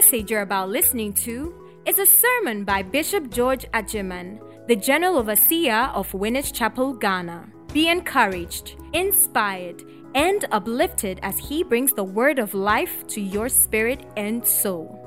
message 0.00 0.30
you're 0.30 0.42
about 0.42 0.68
listening 0.68 1.10
to 1.10 1.54
is 1.86 1.98
a 1.98 2.04
sermon 2.04 2.64
by 2.64 2.82
Bishop 2.82 3.30
George 3.30 3.64
Adjeman, 3.72 4.38
the 4.68 4.76
General 4.76 5.16
Overseer 5.16 5.90
of 5.94 6.12
Winners 6.12 6.52
Chapel, 6.52 6.92
Ghana. 6.92 7.48
Be 7.72 7.88
encouraged, 7.88 8.76
inspired, 8.92 9.82
and 10.14 10.44
uplifted 10.52 11.18
as 11.22 11.38
he 11.38 11.64
brings 11.64 11.94
the 11.94 12.04
word 12.04 12.38
of 12.38 12.52
life 12.52 13.06
to 13.06 13.22
your 13.22 13.48
spirit 13.48 14.04
and 14.18 14.46
soul. 14.46 15.00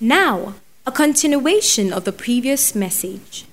Now, 0.00 0.54
a 0.84 0.90
continuation 0.90 1.92
of 1.92 2.02
the 2.02 2.12
previous 2.12 2.74
message. 2.74 3.44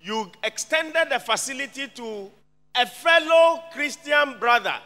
You 0.00 0.30
extended 0.42 1.10
the 1.10 1.20
facility 1.20 1.88
to 1.88 2.30
a 2.74 2.86
fellow 2.86 3.62
Christian 3.74 4.38
brother. 4.38 4.76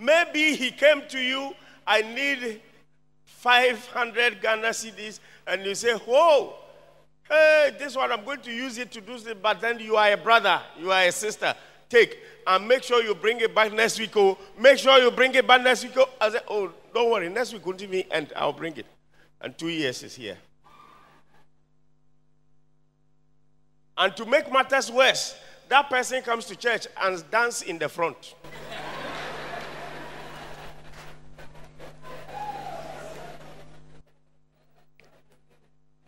Maybe 0.00 0.56
he 0.56 0.70
came 0.70 1.02
to 1.08 1.20
you, 1.20 1.52
I 1.86 2.00
need 2.00 2.62
500 3.24 4.40
Ghana 4.40 4.68
cedis, 4.68 5.20
and 5.46 5.62
you 5.62 5.74
say, 5.74 5.92
Whoa, 5.92 6.54
hey, 7.28 7.76
this 7.78 7.94
one, 7.94 8.10
I'm 8.10 8.24
going 8.24 8.40
to 8.40 8.50
use 8.50 8.78
it 8.78 8.90
to 8.92 9.02
do 9.02 9.18
this, 9.18 9.34
but 9.42 9.60
then 9.60 9.78
you 9.78 9.96
are 9.96 10.10
a 10.10 10.16
brother, 10.16 10.62
you 10.78 10.90
are 10.90 11.02
a 11.02 11.12
sister. 11.12 11.54
Take, 11.90 12.18
and 12.46 12.66
make 12.66 12.82
sure 12.82 13.02
you 13.02 13.14
bring 13.14 13.40
it 13.40 13.54
back 13.54 13.72
next 13.72 13.98
week. 13.98 14.16
Oh, 14.16 14.38
make 14.58 14.78
sure 14.78 14.96
you 14.98 15.10
bring 15.10 15.34
it 15.34 15.46
back 15.46 15.60
next 15.60 15.82
week. 15.82 15.92
Oh, 15.96 16.08
I 16.18 16.30
said, 16.30 16.42
Oh, 16.48 16.72
don't 16.94 17.10
worry, 17.10 17.28
next 17.28 17.52
week 17.52 17.66
won't 17.66 17.82
even 17.82 18.02
end. 18.10 18.32
I'll 18.36 18.54
bring 18.54 18.76
it. 18.78 18.86
And 19.40 19.56
two 19.58 19.68
years 19.68 20.02
is 20.02 20.14
here. 20.14 20.38
And 23.98 24.16
to 24.16 24.24
make 24.24 24.50
matters 24.50 24.90
worse, 24.90 25.36
that 25.68 25.90
person 25.90 26.22
comes 26.22 26.46
to 26.46 26.56
church 26.56 26.86
and 27.02 27.22
dance 27.30 27.60
in 27.60 27.78
the 27.78 27.88
front. 27.88 28.34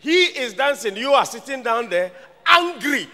He 0.03 0.25
is 0.25 0.53
dancing, 0.55 0.97
you 0.97 1.12
are 1.12 1.25
sitting 1.25 1.62
down 1.62 1.89
there 1.89 2.11
angry. 2.45 3.06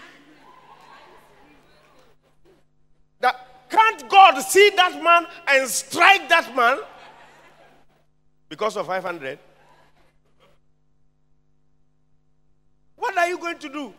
That 3.19 3.69
can't 3.69 4.09
God 4.09 4.39
see 4.41 4.71
that 4.75 5.03
man 5.03 5.27
and 5.47 5.69
strike 5.69 6.27
that 6.29 6.55
man 6.55 6.79
because 8.49 8.75
of 8.75 8.87
500? 8.87 9.37
What 12.95 13.15
are 13.19 13.27
you 13.27 13.37
going 13.37 13.59
to 13.59 13.69
do? 13.69 13.93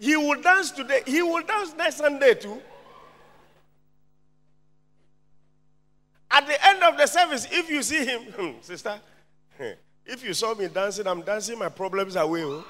He 0.00 0.16
will 0.16 0.42
dance 0.42 0.72
today. 0.72 1.02
He 1.06 1.22
will 1.22 1.42
dance 1.44 1.72
next 1.76 1.98
Sunday 1.98 2.34
too. 2.34 2.60
At 6.32 6.48
the 6.48 6.66
end 6.66 6.82
of 6.82 6.98
the 6.98 7.06
service, 7.06 7.46
if 7.48 7.70
you 7.70 7.80
see 7.80 8.04
him, 8.04 8.56
sister, 8.60 9.00
if 10.06 10.24
you 10.24 10.34
saw 10.34 10.54
me 10.54 10.68
dancing, 10.68 11.06
I'm 11.06 11.22
dancing 11.22 11.58
my 11.58 11.68
problems 11.68 12.16
away. 12.16 12.44
Oh. 12.44 12.64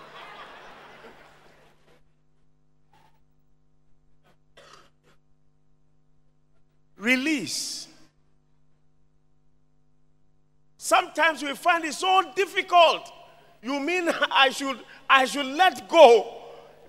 Release. 6.96 7.88
Sometimes 10.78 11.42
we 11.42 11.54
find 11.54 11.84
it 11.84 11.94
so 11.94 12.22
difficult. 12.34 13.10
You 13.62 13.80
mean 13.80 14.08
I 14.30 14.50
should 14.50 14.78
I 15.08 15.24
should 15.24 15.46
let 15.46 15.88
go 15.88 16.44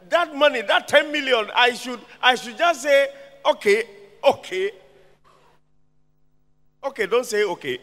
that 0.10 0.36
money, 0.36 0.62
that 0.62 0.88
10 0.88 1.12
million, 1.12 1.50
I 1.56 1.74
should, 1.74 2.00
I 2.22 2.36
should 2.36 2.58
just 2.58 2.82
say, 2.84 3.08
okay, 3.46 3.84
okay. 4.24 4.72
Okay, 6.84 7.06
don't 7.08 7.26
say 7.26 7.44
okay. 7.44 7.80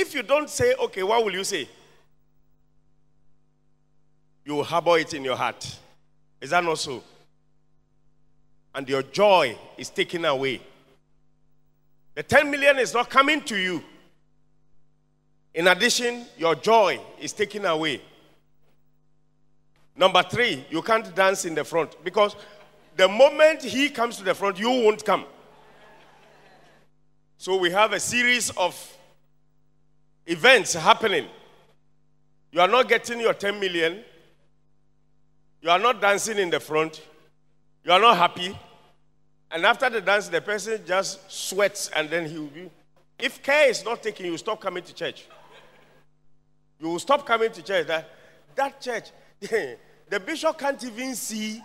If 0.00 0.14
you 0.14 0.22
don't 0.22 0.48
say 0.48 0.74
okay, 0.74 1.02
what 1.02 1.24
will 1.24 1.32
you 1.32 1.42
say? 1.42 1.68
You 4.44 4.62
harbor 4.62 4.96
it 4.96 5.12
in 5.12 5.24
your 5.24 5.34
heart. 5.34 5.76
Is 6.40 6.50
that 6.50 6.62
not 6.62 6.78
so? 6.78 7.02
And 8.76 8.88
your 8.88 9.02
joy 9.02 9.58
is 9.76 9.90
taken 9.90 10.24
away. 10.24 10.60
The 12.14 12.22
10 12.22 12.48
million 12.48 12.78
is 12.78 12.94
not 12.94 13.10
coming 13.10 13.42
to 13.42 13.56
you. 13.56 13.82
In 15.52 15.66
addition, 15.66 16.26
your 16.38 16.54
joy 16.54 17.00
is 17.20 17.32
taken 17.32 17.64
away. 17.64 18.00
Number 19.96 20.22
three, 20.22 20.64
you 20.70 20.80
can't 20.80 21.12
dance 21.12 21.44
in 21.44 21.56
the 21.56 21.64
front 21.64 21.96
because 22.04 22.36
the 22.96 23.08
moment 23.08 23.64
he 23.64 23.88
comes 23.90 24.16
to 24.18 24.22
the 24.22 24.34
front, 24.34 24.60
you 24.60 24.70
won't 24.70 25.04
come. 25.04 25.24
So 27.36 27.56
we 27.56 27.72
have 27.72 27.92
a 27.92 27.98
series 27.98 28.50
of 28.50 28.94
events 30.28 30.74
happening. 30.74 31.26
You 32.52 32.60
are 32.60 32.68
not 32.68 32.88
getting 32.88 33.20
your 33.20 33.34
10 33.34 33.58
million. 33.58 34.04
You 35.60 35.70
are 35.70 35.78
not 35.78 36.00
dancing 36.00 36.38
in 36.38 36.50
the 36.50 36.60
front. 36.60 37.02
You 37.84 37.92
are 37.92 38.00
not 38.00 38.16
happy. 38.16 38.56
And 39.50 39.64
after 39.64 39.90
the 39.90 40.00
dance, 40.00 40.28
the 40.28 40.40
person 40.40 40.80
just 40.86 41.30
sweats 41.30 41.90
and 41.96 42.08
then 42.08 42.26
he 42.28 42.38
will 42.38 42.46
be. 42.46 42.70
If 43.18 43.42
care 43.42 43.68
is 43.68 43.84
not 43.84 44.02
taken, 44.02 44.26
you 44.26 44.38
stop 44.38 44.60
coming 44.60 44.84
to 44.84 44.94
church. 44.94 45.26
You 46.78 46.90
will 46.90 46.98
stop 47.00 47.26
coming 47.26 47.50
to 47.50 47.62
church. 47.62 47.86
That, 47.88 48.08
that 48.54 48.80
church, 48.80 49.10
The 50.08 50.20
bishop 50.20 50.58
can't 50.58 50.82
even 50.82 51.14
see 51.14 51.62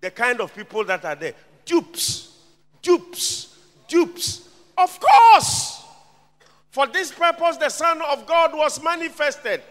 the 0.00 0.10
kind 0.10 0.40
of 0.40 0.54
people 0.54 0.84
that 0.84 1.04
are 1.04 1.14
there. 1.14 1.34
Dupes, 1.64 2.38
dupes, 2.80 3.58
dupes. 3.88 4.48
Of 4.78 4.98
course. 5.00 5.71
For 6.72 6.88
this 6.88 7.12
purpose, 7.12 7.56
the 7.58 7.68
Son 7.68 8.02
of 8.02 8.26
God 8.26 8.52
was 8.52 8.82
manifested 8.82 9.62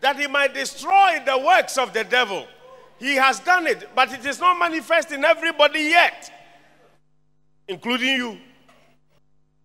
that 0.00 0.16
he 0.16 0.28
might 0.28 0.54
destroy 0.54 1.20
the 1.26 1.36
works 1.36 1.76
of 1.76 1.92
the 1.92 2.04
devil. 2.04 2.46
He 3.00 3.16
has 3.16 3.40
done 3.40 3.66
it, 3.66 3.88
but 3.96 4.12
it 4.12 4.24
is 4.24 4.38
not 4.38 4.56
manifest 4.56 5.10
in 5.10 5.24
everybody 5.24 5.80
yet, 5.80 6.32
including 7.66 8.14
you. 8.16 8.38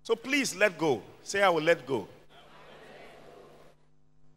So 0.02 0.16
please 0.16 0.56
let 0.56 0.78
go. 0.80 1.04
Say, 1.22 1.44
I 1.44 1.50
will 1.50 1.62
let 1.62 1.86
go. 1.86 2.08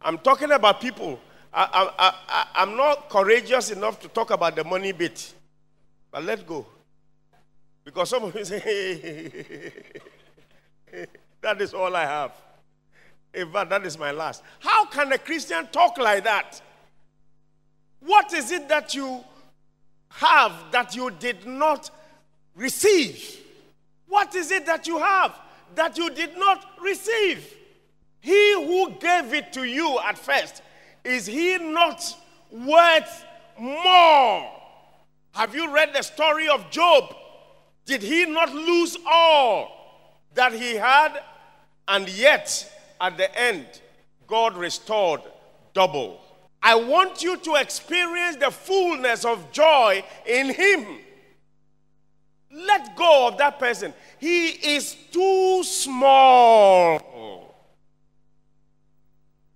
I'm 0.02 0.18
talking 0.18 0.50
about 0.50 0.82
people 0.82 1.18
I, 1.58 2.50
I'm 2.54 2.76
not 2.76 3.08
courageous 3.08 3.70
enough 3.70 3.98
to 4.00 4.08
talk 4.08 4.30
about 4.30 4.56
the 4.56 4.64
money 4.64 4.92
bit, 4.92 5.32
but 6.10 6.22
let 6.22 6.46
go. 6.46 6.66
Because 7.82 8.10
some 8.10 8.24
of 8.24 8.34
you 8.34 8.44
say, 8.44 9.72
that 11.46 11.60
is 11.60 11.72
all 11.72 11.94
I 11.94 12.04
have. 12.04 12.32
In 13.32 13.52
fact, 13.52 13.70
that 13.70 13.86
is 13.86 13.96
my 13.96 14.10
last. 14.10 14.42
How 14.58 14.84
can 14.86 15.12
a 15.12 15.18
Christian 15.18 15.68
talk 15.68 15.96
like 15.96 16.24
that? 16.24 16.60
What 18.00 18.32
is 18.32 18.50
it 18.50 18.68
that 18.68 18.96
you 18.96 19.22
have 20.08 20.52
that 20.72 20.96
you 20.96 21.12
did 21.12 21.46
not 21.46 21.88
receive? 22.56 23.40
What 24.08 24.34
is 24.34 24.50
it 24.50 24.66
that 24.66 24.88
you 24.88 24.98
have 24.98 25.38
that 25.76 25.96
you 25.96 26.10
did 26.10 26.36
not 26.36 26.66
receive? 26.80 27.46
He 28.20 28.54
who 28.54 28.90
gave 28.98 29.32
it 29.32 29.52
to 29.52 29.62
you 29.62 30.00
at 30.00 30.18
first 30.18 30.62
is 31.04 31.26
he 31.26 31.58
not 31.58 32.02
worth 32.50 33.24
more? 33.56 34.50
Have 35.32 35.54
you 35.54 35.72
read 35.72 35.94
the 35.94 36.02
story 36.02 36.48
of 36.48 36.70
Job? 36.70 37.14
Did 37.84 38.02
he 38.02 38.26
not 38.26 38.52
lose 38.52 38.96
all 39.06 39.76
that 40.34 40.52
he 40.52 40.74
had? 40.74 41.22
And 41.88 42.08
yet, 42.08 42.70
at 43.00 43.16
the 43.16 43.38
end, 43.38 43.66
God 44.26 44.56
restored 44.56 45.20
double. 45.72 46.20
I 46.62 46.74
want 46.74 47.22
you 47.22 47.36
to 47.36 47.54
experience 47.54 48.36
the 48.36 48.50
fullness 48.50 49.24
of 49.24 49.52
joy 49.52 50.02
in 50.26 50.52
Him. 50.52 50.84
Let 52.50 52.96
go 52.96 53.28
of 53.28 53.38
that 53.38 53.58
person. 53.58 53.92
He 54.18 54.48
is 54.48 54.96
too 55.12 55.62
small 55.62 57.54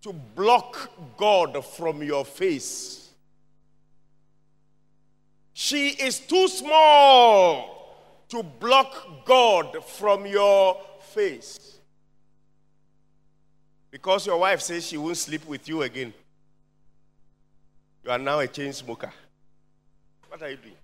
to 0.02 0.12
block 0.12 1.16
God 1.16 1.64
from 1.64 2.02
your 2.02 2.24
face. 2.24 3.10
She 5.52 5.88
is 5.90 6.20
too 6.20 6.48
small 6.48 7.96
to 8.28 8.42
block 8.42 9.26
God 9.26 9.84
from 9.84 10.26
your 10.26 10.80
face. 11.12 11.79
Because 13.90 14.26
your 14.26 14.38
wife 14.38 14.60
says 14.60 14.86
she 14.86 14.96
won't 14.96 15.16
sleep 15.16 15.46
with 15.46 15.68
you 15.68 15.82
again. 15.82 16.12
You 18.04 18.10
are 18.10 18.18
now 18.18 18.38
a 18.38 18.46
chain 18.46 18.72
smoker. 18.72 19.12
What 20.28 20.42
are 20.42 20.50
you 20.50 20.56
doing? 20.56 20.74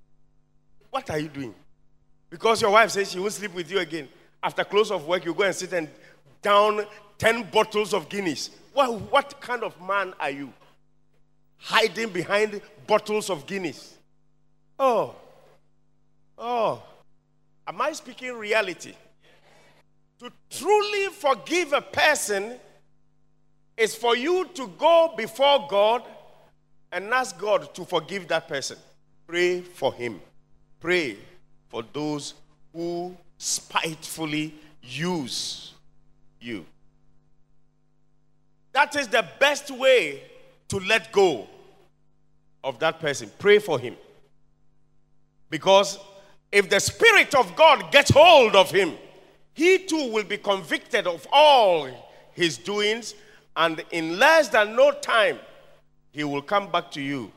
What 0.90 1.10
are 1.10 1.18
you 1.18 1.28
doing? 1.28 1.54
Because 2.28 2.60
your 2.60 2.72
wife 2.72 2.90
says 2.90 3.12
she 3.12 3.18
won't 3.18 3.32
sleep 3.32 3.54
with 3.54 3.70
you 3.70 3.78
again. 3.78 4.08
After 4.42 4.64
close 4.64 4.90
of 4.90 5.06
work, 5.06 5.24
you 5.24 5.32
go 5.32 5.44
and 5.44 5.54
sit 5.54 5.72
and 5.72 5.88
down 6.42 6.84
10 7.18 7.50
bottles 7.50 7.94
of 7.94 8.08
Guinness. 8.08 8.50
Well, 8.74 8.98
what 8.98 9.40
kind 9.40 9.62
of 9.62 9.80
man 9.80 10.12
are 10.20 10.30
you? 10.30 10.52
Hiding 11.58 12.10
behind 12.10 12.60
bottles 12.86 13.30
of 13.30 13.46
Guinness. 13.46 13.96
Oh. 14.78 15.14
Oh, 16.38 16.82
am 17.66 17.80
I 17.80 17.92
speaking 17.92 18.34
reality? 18.34 18.92
To 20.18 20.30
truly 20.50 21.06
forgive 21.08 21.72
a 21.72 21.80
person 21.80 22.58
is 23.76 23.94
for 23.94 24.16
you 24.16 24.46
to 24.54 24.66
go 24.78 25.12
before 25.16 25.66
God 25.68 26.02
and 26.92 27.12
ask 27.12 27.38
God 27.38 27.74
to 27.74 27.84
forgive 27.84 28.28
that 28.28 28.48
person. 28.48 28.78
Pray 29.26 29.60
for 29.60 29.92
him. 29.92 30.20
Pray 30.80 31.16
for 31.68 31.84
those 31.92 32.34
who 32.72 33.16
spitefully 33.38 34.54
use 34.82 35.74
you. 36.40 36.64
That 38.72 38.94
is 38.96 39.08
the 39.08 39.26
best 39.40 39.70
way 39.70 40.22
to 40.68 40.78
let 40.78 41.12
go 41.12 41.46
of 42.62 42.78
that 42.78 43.00
person. 43.00 43.30
Pray 43.38 43.58
for 43.58 43.78
him. 43.78 43.96
Because 45.50 45.98
if 46.52 46.68
the 46.68 46.80
Spirit 46.80 47.34
of 47.34 47.54
God 47.56 47.90
gets 47.92 48.10
hold 48.10 48.54
of 48.56 48.70
him, 48.70 48.94
he 49.54 49.78
too 49.78 50.10
will 50.12 50.24
be 50.24 50.36
convicted 50.36 51.06
of 51.06 51.26
all 51.32 51.88
his 52.32 52.58
doings, 52.58 53.14
and 53.56 53.82
in 53.90 54.18
less 54.18 54.48
than 54.48 54.76
no 54.76 54.92
time, 54.92 55.38
he 56.10 56.24
will 56.24 56.42
come 56.42 56.70
back 56.70 56.90
to 56.92 57.00
you 57.00 57.32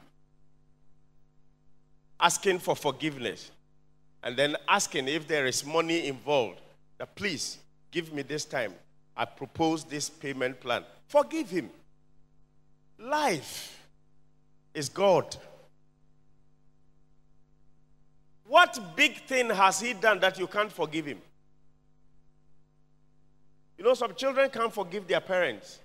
asking 2.19 2.59
for 2.59 2.75
forgiveness 2.75 3.51
and 4.23 4.35
then 4.35 4.57
asking 4.67 5.07
if 5.07 5.27
there 5.27 5.45
is 5.45 5.65
money 5.65 6.07
involved. 6.07 6.59
That 6.97 7.15
please 7.15 7.57
give 7.91 8.13
me 8.13 8.21
this 8.21 8.43
time. 8.43 8.73
I 9.15 9.25
propose 9.25 9.85
this 9.85 10.09
payment 10.09 10.59
plan. 10.59 10.83
Forgive 11.07 11.49
him. 11.49 11.69
Life 12.97 13.81
is 14.73 14.89
God. 14.89 15.35
What 18.45 18.95
big 18.95 19.23
thing 19.23 19.49
has 19.49 19.79
he 19.79 19.93
done 19.93 20.19
that 20.19 20.37
you 20.37 20.47
can't 20.47 20.71
forgive 20.71 21.05
him? 21.05 21.19
You 23.77 23.85
know, 23.85 23.93
some 23.93 24.13
children 24.15 24.49
can't 24.49 24.73
forgive 24.73 25.07
their 25.07 25.21
parents. 25.21 25.79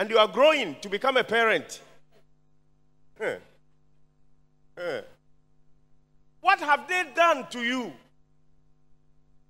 And 0.00 0.08
you 0.08 0.16
are 0.16 0.28
growing 0.28 0.76
to 0.80 0.88
become 0.88 1.18
a 1.18 1.24
parent. 1.24 1.82
Huh. 3.20 3.34
Huh. 4.74 5.02
What 6.40 6.58
have 6.60 6.88
they 6.88 7.04
done 7.14 7.46
to 7.50 7.58
you? 7.58 7.92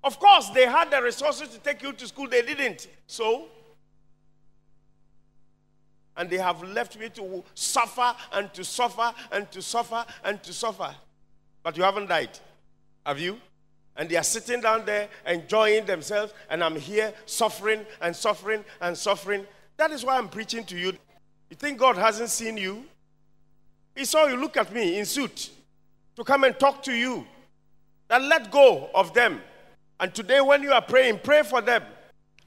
Of 0.02 0.18
course, 0.18 0.48
they 0.48 0.66
had 0.66 0.90
the 0.90 1.00
resources 1.00 1.50
to 1.50 1.58
take 1.60 1.80
you 1.84 1.92
to 1.92 2.04
school, 2.08 2.26
they 2.26 2.42
didn't. 2.42 2.88
So, 3.06 3.46
and 6.16 6.28
they 6.28 6.38
have 6.38 6.60
left 6.64 6.98
me 6.98 7.10
to 7.10 7.44
suffer 7.54 8.12
and 8.32 8.52
to 8.52 8.64
suffer 8.64 9.14
and 9.30 9.48
to 9.52 9.62
suffer 9.62 10.04
and 10.24 10.42
to 10.42 10.52
suffer. 10.52 10.92
But 11.62 11.76
you 11.76 11.84
haven't 11.84 12.08
died, 12.08 12.36
have 13.06 13.20
you? 13.20 13.38
And 13.96 14.08
they 14.08 14.16
are 14.16 14.24
sitting 14.24 14.60
down 14.60 14.84
there 14.84 15.10
enjoying 15.24 15.86
themselves, 15.86 16.34
and 16.48 16.64
I'm 16.64 16.74
here 16.74 17.14
suffering 17.24 17.86
and 18.02 18.16
suffering 18.16 18.64
and 18.80 18.98
suffering. 18.98 19.46
That 19.80 19.92
is 19.92 20.04
why 20.04 20.18
I'm 20.18 20.28
preaching 20.28 20.62
to 20.64 20.76
you. 20.76 20.92
You 21.48 21.56
think 21.56 21.78
God 21.78 21.96
hasn't 21.96 22.28
seen 22.28 22.58
you? 22.58 22.84
He 23.96 24.04
saw 24.04 24.26
you 24.26 24.36
look 24.36 24.58
at 24.58 24.70
me 24.74 24.98
in 24.98 25.06
suit 25.06 25.48
to 26.16 26.22
come 26.22 26.44
and 26.44 26.60
talk 26.60 26.82
to 26.82 26.92
you. 26.92 27.26
Then 28.06 28.28
let 28.28 28.50
go 28.50 28.90
of 28.94 29.14
them. 29.14 29.40
And 29.98 30.14
today, 30.14 30.42
when 30.42 30.62
you 30.62 30.70
are 30.70 30.82
praying, 30.82 31.20
pray 31.24 31.42
for 31.44 31.62
them. 31.62 31.82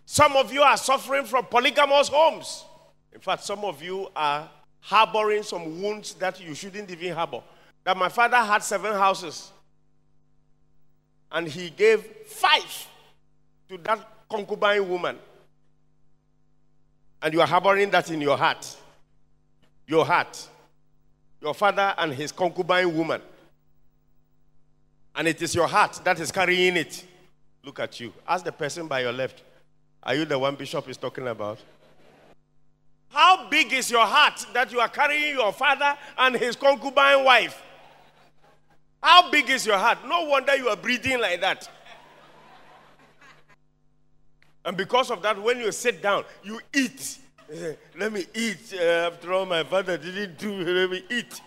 Some 0.05 0.35
of 0.35 0.53
you 0.53 0.61
are 0.61 0.77
suffering 0.77 1.25
from 1.25 1.45
polygamous 1.45 2.07
homes. 2.07 2.65
In 3.11 3.19
fact, 3.19 3.43
some 3.43 3.65
of 3.65 3.81
you 3.81 4.09
are 4.15 4.47
harboring 4.81 5.41
some 5.41 5.81
wounds 5.81 6.13
that 6.13 6.39
you 6.39 6.53
shouldn't 6.53 6.91
even 6.91 7.15
harbor. 7.15 7.41
That 7.83 7.97
my 7.97 8.09
father 8.09 8.37
had 8.37 8.61
seven 8.61 8.93
houses, 8.93 9.51
and 11.31 11.47
he 11.47 11.71
gave 11.71 12.05
five 12.27 12.87
to 13.69 13.79
that 13.79 14.07
concubine 14.29 14.87
woman. 14.87 15.17
And 17.23 17.33
you 17.33 17.41
are 17.41 17.47
harboring 17.47 17.89
that 17.89 18.11
in 18.11 18.21
your 18.21 18.37
heart. 18.37 18.77
Your 19.87 20.05
heart. 20.05 20.47
Your 21.41 21.55
father 21.55 21.95
and 21.97 22.13
his 22.13 22.31
concubine 22.31 22.95
woman 22.95 23.21
and 25.15 25.27
it 25.27 25.41
is 25.41 25.53
your 25.53 25.67
heart 25.67 25.99
that 26.03 26.19
is 26.19 26.31
carrying 26.31 26.75
it. 26.77 27.05
Look 27.63 27.79
at 27.79 27.99
you. 27.99 28.13
Ask 28.27 28.43
the 28.43 28.51
person 28.51 28.87
by 28.87 29.01
your 29.01 29.11
left. 29.11 29.43
Are 30.01 30.15
you 30.15 30.25
the 30.25 30.37
one 30.37 30.55
Bishop 30.55 30.89
is 30.89 30.97
talking 30.97 31.27
about? 31.27 31.59
How 33.09 33.47
big 33.47 33.71
is 33.71 33.91
your 33.91 34.05
heart 34.05 34.45
that 34.53 34.71
you 34.71 34.79
are 34.79 34.89
carrying 34.89 35.35
your 35.35 35.53
father 35.53 35.95
and 36.17 36.35
his 36.35 36.55
concubine 36.55 37.23
wife? 37.23 37.61
How 39.01 39.29
big 39.29 39.49
is 39.49 39.65
your 39.65 39.77
heart? 39.77 39.99
No 40.07 40.23
wonder 40.23 40.55
you 40.55 40.67
are 40.69 40.75
breathing 40.75 41.19
like 41.19 41.39
that. 41.41 41.69
And 44.65 44.77
because 44.77 45.11
of 45.11 45.21
that, 45.21 45.41
when 45.41 45.59
you 45.59 45.71
sit 45.71 46.01
down, 46.01 46.23
you 46.43 46.59
eat. 46.73 47.17
Let 47.97 48.11
me 48.13 48.25
eat. 48.33 48.73
Uh, 48.73 49.09
after 49.11 49.33
all, 49.33 49.45
my 49.45 49.63
father 49.63 49.97
didn't 49.97 50.37
do. 50.37 50.51
Let 50.63 50.89
me 50.89 51.03
eat. 51.09 51.41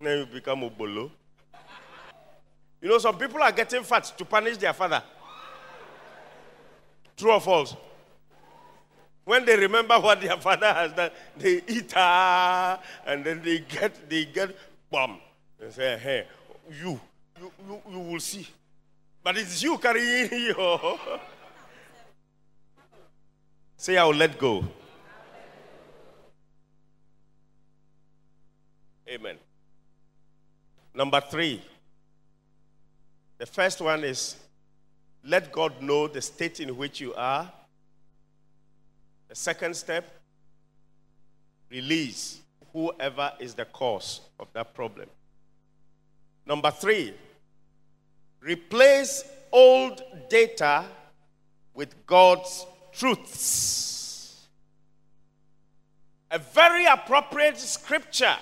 Then 0.00 0.18
you 0.18 0.26
become 0.26 0.64
a 0.64 0.70
bolo. 0.70 1.10
You 2.80 2.88
know, 2.88 2.98
some 2.98 3.16
people 3.16 3.40
are 3.40 3.52
getting 3.52 3.84
fat 3.84 4.12
to 4.18 4.24
punish 4.24 4.56
their 4.56 4.72
father. 4.72 5.02
True 7.16 7.32
or 7.32 7.40
false? 7.40 7.76
When 9.24 9.44
they 9.44 9.56
remember 9.56 10.00
what 10.00 10.20
their 10.20 10.36
father 10.36 10.72
has 10.72 10.92
done, 10.92 11.10
they 11.36 11.62
eat 11.68 11.92
ah, 11.94 12.80
and 13.06 13.24
then 13.24 13.40
they 13.40 13.60
get 13.60 14.08
they 14.10 14.24
get 14.24 14.56
bomb. 14.90 15.20
They 15.60 15.70
say, 15.70 15.98
hey, 15.98 16.26
you, 16.82 17.00
you, 17.40 17.52
you, 17.68 17.82
you 17.88 17.98
will 18.00 18.20
see. 18.20 18.48
But 19.22 19.38
it's 19.38 19.62
you 19.62 19.78
carrying 19.78 20.28
your. 20.48 20.98
Say, 23.82 23.96
I 23.96 24.04
will 24.04 24.14
let 24.14 24.38
go. 24.38 24.64
Amen. 29.08 29.36
Number 30.94 31.20
three. 31.20 31.60
The 33.38 33.46
first 33.46 33.80
one 33.80 34.04
is 34.04 34.36
let 35.24 35.50
God 35.50 35.82
know 35.82 36.06
the 36.06 36.22
state 36.22 36.60
in 36.60 36.76
which 36.76 37.00
you 37.00 37.12
are. 37.14 37.52
The 39.28 39.34
second 39.34 39.74
step, 39.74 40.08
release 41.68 42.40
whoever 42.72 43.32
is 43.40 43.54
the 43.54 43.64
cause 43.64 44.20
of 44.38 44.46
that 44.52 44.74
problem. 44.74 45.08
Number 46.46 46.70
three, 46.70 47.14
replace 48.40 49.24
old 49.50 50.02
data 50.30 50.84
with 51.74 52.06
God's 52.06 52.64
truths. 52.92 54.46
A 56.30 56.38
very 56.38 56.86
appropriate 56.86 57.58
scripture 57.58 58.36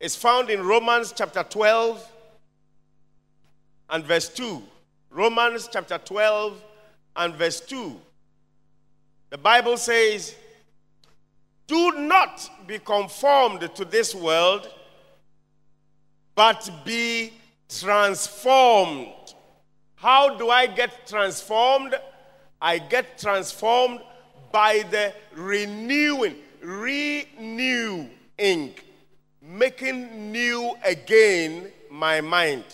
is 0.00 0.14
found 0.14 0.50
in 0.50 0.62
Romans 0.62 1.12
chapter 1.16 1.42
12 1.42 2.12
and 3.90 4.04
verse 4.04 4.28
2. 4.28 4.62
Romans 5.10 5.68
chapter 5.72 5.98
12 5.98 6.62
and 7.16 7.34
verse 7.34 7.60
2. 7.60 7.98
The 9.30 9.38
Bible 9.38 9.76
says, 9.76 10.34
Do 11.66 11.92
not 11.92 12.50
be 12.66 12.78
conformed 12.78 13.68
to 13.74 13.84
this 13.84 14.14
world, 14.14 14.68
but 16.34 16.70
be 16.84 17.32
transformed. 17.68 19.12
How 19.96 20.36
do 20.36 20.50
I 20.50 20.66
get 20.66 21.06
transformed? 21.06 21.94
I 22.60 22.78
get 22.78 23.18
transformed 23.18 24.00
by 24.50 24.84
the 24.90 25.14
renewing, 25.34 26.36
renewing, 26.60 28.10
making 29.42 30.32
new 30.32 30.74
again 30.84 31.70
my 31.90 32.20
mind. 32.20 32.64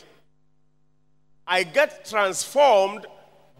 I 1.46 1.64
get 1.64 2.06
transformed 2.06 3.06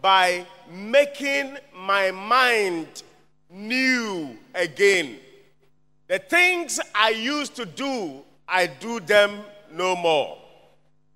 by 0.01 0.47
making 0.71 1.59
my 1.77 2.11
mind 2.11 3.03
new 3.51 4.37
again. 4.55 5.19
The 6.09 6.19
things 6.19 6.81
I 6.95 7.11
used 7.11 7.57
to 7.57 7.67
do, 7.67 8.23
I 8.49 8.67
do 8.67 9.01
them 9.01 9.41
no 9.73 9.95
more. 9.97 10.39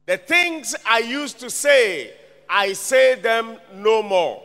The 0.07 0.19
things 0.19 0.75
I 0.87 1.01
used 1.01 1.41
to 1.41 1.51
say, 1.51 2.13
I 2.49 2.73
say 2.73 3.15
them 3.15 3.59
no 3.75 4.03
more. 4.03 4.43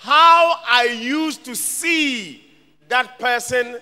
How 0.00 0.60
I 0.66 0.84
used 0.84 1.44
to 1.46 1.56
see 1.56 2.44
that 2.88 3.18
person, 3.18 3.78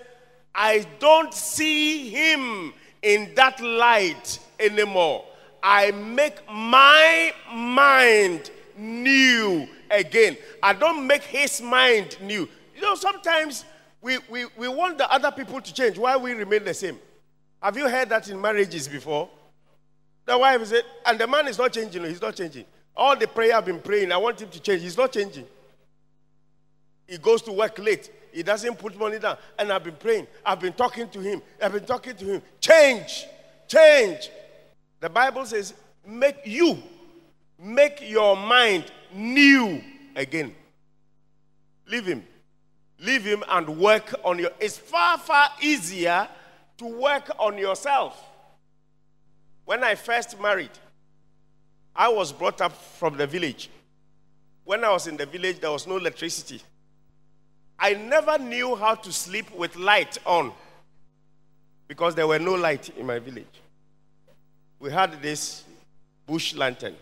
I 0.54 0.86
don't 0.98 1.32
see 1.32 2.08
him 2.08 2.72
in 3.02 3.34
that 3.34 3.60
light 3.60 4.38
anymore. 4.58 5.24
I 5.62 5.90
make 5.90 6.36
my 6.50 7.34
mind 7.52 8.50
new 8.78 9.68
again. 9.90 10.38
I 10.62 10.72
don't 10.72 11.06
make 11.06 11.22
his 11.22 11.60
mind 11.60 12.16
new. 12.22 12.48
You 12.74 12.80
know, 12.80 12.94
sometimes 12.94 13.64
we, 14.00 14.18
we, 14.30 14.46
we 14.56 14.68
want 14.68 14.98
the 14.98 15.10
other 15.12 15.30
people 15.30 15.60
to 15.60 15.74
change 15.74 15.98
Why 15.98 16.16
we 16.16 16.32
remain 16.32 16.64
the 16.64 16.74
same. 16.74 16.98
Have 17.62 17.76
you 17.76 17.88
heard 17.88 18.08
that 18.08 18.28
in 18.28 18.40
marriages 18.40 18.88
before? 18.88 19.28
The 20.24 20.38
wife 20.38 20.64
said, 20.66 20.82
and 21.04 21.18
the 21.18 21.26
man 21.26 21.46
is 21.46 21.58
not 21.58 21.72
changing. 21.72 22.04
He's 22.04 22.22
not 22.22 22.36
changing. 22.36 22.64
All 22.96 23.16
the 23.16 23.28
prayer 23.28 23.56
I've 23.56 23.66
been 23.66 23.80
praying, 23.80 24.12
I 24.12 24.16
want 24.16 24.40
him 24.40 24.48
to 24.48 24.60
change. 24.60 24.82
He's 24.82 24.96
not 24.96 25.12
changing. 25.12 25.46
He 27.06 27.18
goes 27.18 27.42
to 27.42 27.52
work 27.52 27.78
late. 27.78 28.10
He 28.32 28.42
doesn't 28.42 28.78
put 28.78 28.98
money 28.98 29.18
down. 29.18 29.38
And 29.58 29.72
I've 29.72 29.84
been 29.84 29.96
praying. 29.96 30.26
I've 30.44 30.60
been 30.60 30.72
talking 30.72 31.08
to 31.08 31.20
him. 31.20 31.40
I've 31.62 31.72
been 31.72 31.86
talking 31.86 32.16
to 32.16 32.24
him. 32.24 32.42
Change. 32.60 33.26
Change. 33.68 34.30
The 35.00 35.08
Bible 35.08 35.46
says, 35.46 35.74
make 36.06 36.38
you, 36.44 36.82
make 37.58 38.00
your 38.02 38.36
mind 38.36 38.84
new 39.14 39.82
again. 40.14 40.54
Leave 41.86 42.06
him. 42.06 42.24
Leave 42.98 43.24
him 43.24 43.44
and 43.48 43.78
work 43.78 44.14
on 44.24 44.38
your. 44.38 44.50
It's 44.58 44.78
far, 44.78 45.18
far 45.18 45.48
easier 45.60 46.28
to 46.78 46.86
work 46.86 47.30
on 47.38 47.58
yourself. 47.58 48.22
When 49.64 49.84
I 49.84 49.94
first 49.94 50.40
married, 50.40 50.70
I 51.94 52.08
was 52.08 52.32
brought 52.32 52.60
up 52.60 52.72
from 52.72 53.16
the 53.16 53.26
village. 53.26 53.70
When 54.64 54.82
I 54.84 54.90
was 54.90 55.06
in 55.06 55.16
the 55.16 55.26
village, 55.26 55.60
there 55.60 55.70
was 55.70 55.86
no 55.86 55.96
electricity. 55.96 56.60
I 57.78 57.94
never 57.94 58.38
knew 58.38 58.74
how 58.74 58.94
to 58.94 59.12
sleep 59.12 59.54
with 59.54 59.76
light 59.76 60.18
on 60.24 60.52
because 61.88 62.14
there 62.14 62.26
were 62.26 62.38
no 62.38 62.54
light 62.54 62.88
in 62.96 63.06
my 63.06 63.18
village. 63.18 63.46
We 64.78 64.90
had 64.90 65.20
this 65.22 65.64
bush 66.26 66.54
lantern. 66.54 66.94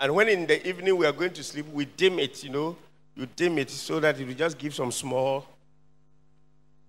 And 0.00 0.14
when 0.14 0.28
in 0.28 0.46
the 0.46 0.66
evening 0.66 0.96
we 0.96 1.06
are 1.06 1.12
going 1.12 1.32
to 1.34 1.42
sleep, 1.44 1.66
we 1.72 1.84
dim 1.84 2.18
it, 2.18 2.42
you 2.42 2.50
know. 2.50 2.76
You 3.14 3.26
dim 3.26 3.58
it 3.58 3.70
so 3.70 4.00
that 4.00 4.18
it 4.18 4.26
will 4.26 4.34
just 4.34 4.58
give 4.58 4.74
some 4.74 4.90
small. 4.90 5.46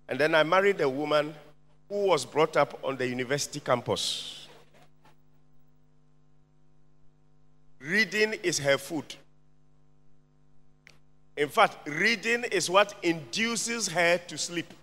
And 0.10 0.20
then 0.20 0.34
I 0.34 0.44
married 0.44 0.82
a 0.82 0.90
woman 0.90 1.34
who 1.88 2.08
was 2.08 2.26
brought 2.26 2.58
up 2.58 2.80
on 2.84 2.98
the 2.98 3.08
university 3.08 3.60
campus. 3.60 4.48
Reading 7.80 8.34
is 8.42 8.58
her 8.60 8.78
food. 8.78 9.16
In 11.38 11.50
fact, 11.50 11.88
reading 11.88 12.46
is 12.46 12.70
what 12.70 12.94
induces 13.04 13.90
her 13.90 14.18
to 14.18 14.38
sleep. 14.38 14.74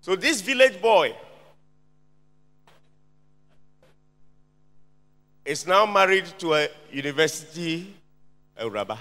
So, 0.00 0.16
this 0.16 0.40
village 0.40 0.80
boy 0.80 1.14
is 5.44 5.66
now 5.66 5.84
married 5.84 6.26
to 6.38 6.54
a 6.54 6.68
university 6.90 7.94
a 8.56 8.68
rabbi 8.68 8.96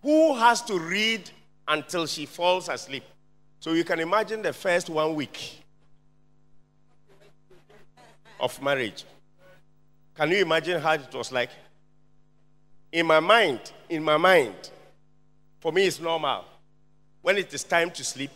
who 0.00 0.34
has 0.34 0.62
to 0.62 0.78
read 0.78 1.30
until 1.68 2.06
she 2.06 2.26
falls 2.26 2.68
asleep. 2.68 3.04
So, 3.60 3.72
you 3.72 3.84
can 3.84 4.00
imagine 4.00 4.40
the 4.40 4.52
first 4.54 4.88
one 4.88 5.14
week 5.14 5.62
of 8.40 8.60
marriage. 8.62 9.04
Can 10.22 10.30
you 10.30 10.36
imagine 10.36 10.80
how 10.80 10.92
it 10.92 11.12
was 11.12 11.32
like? 11.32 11.50
In 12.92 13.06
my 13.06 13.18
mind, 13.18 13.58
in 13.88 14.04
my 14.04 14.16
mind, 14.16 14.54
for 15.58 15.72
me 15.72 15.84
it's 15.84 15.98
normal. 15.98 16.44
When 17.22 17.38
it 17.38 17.52
is 17.52 17.64
time 17.64 17.90
to 17.90 18.04
sleep, 18.04 18.30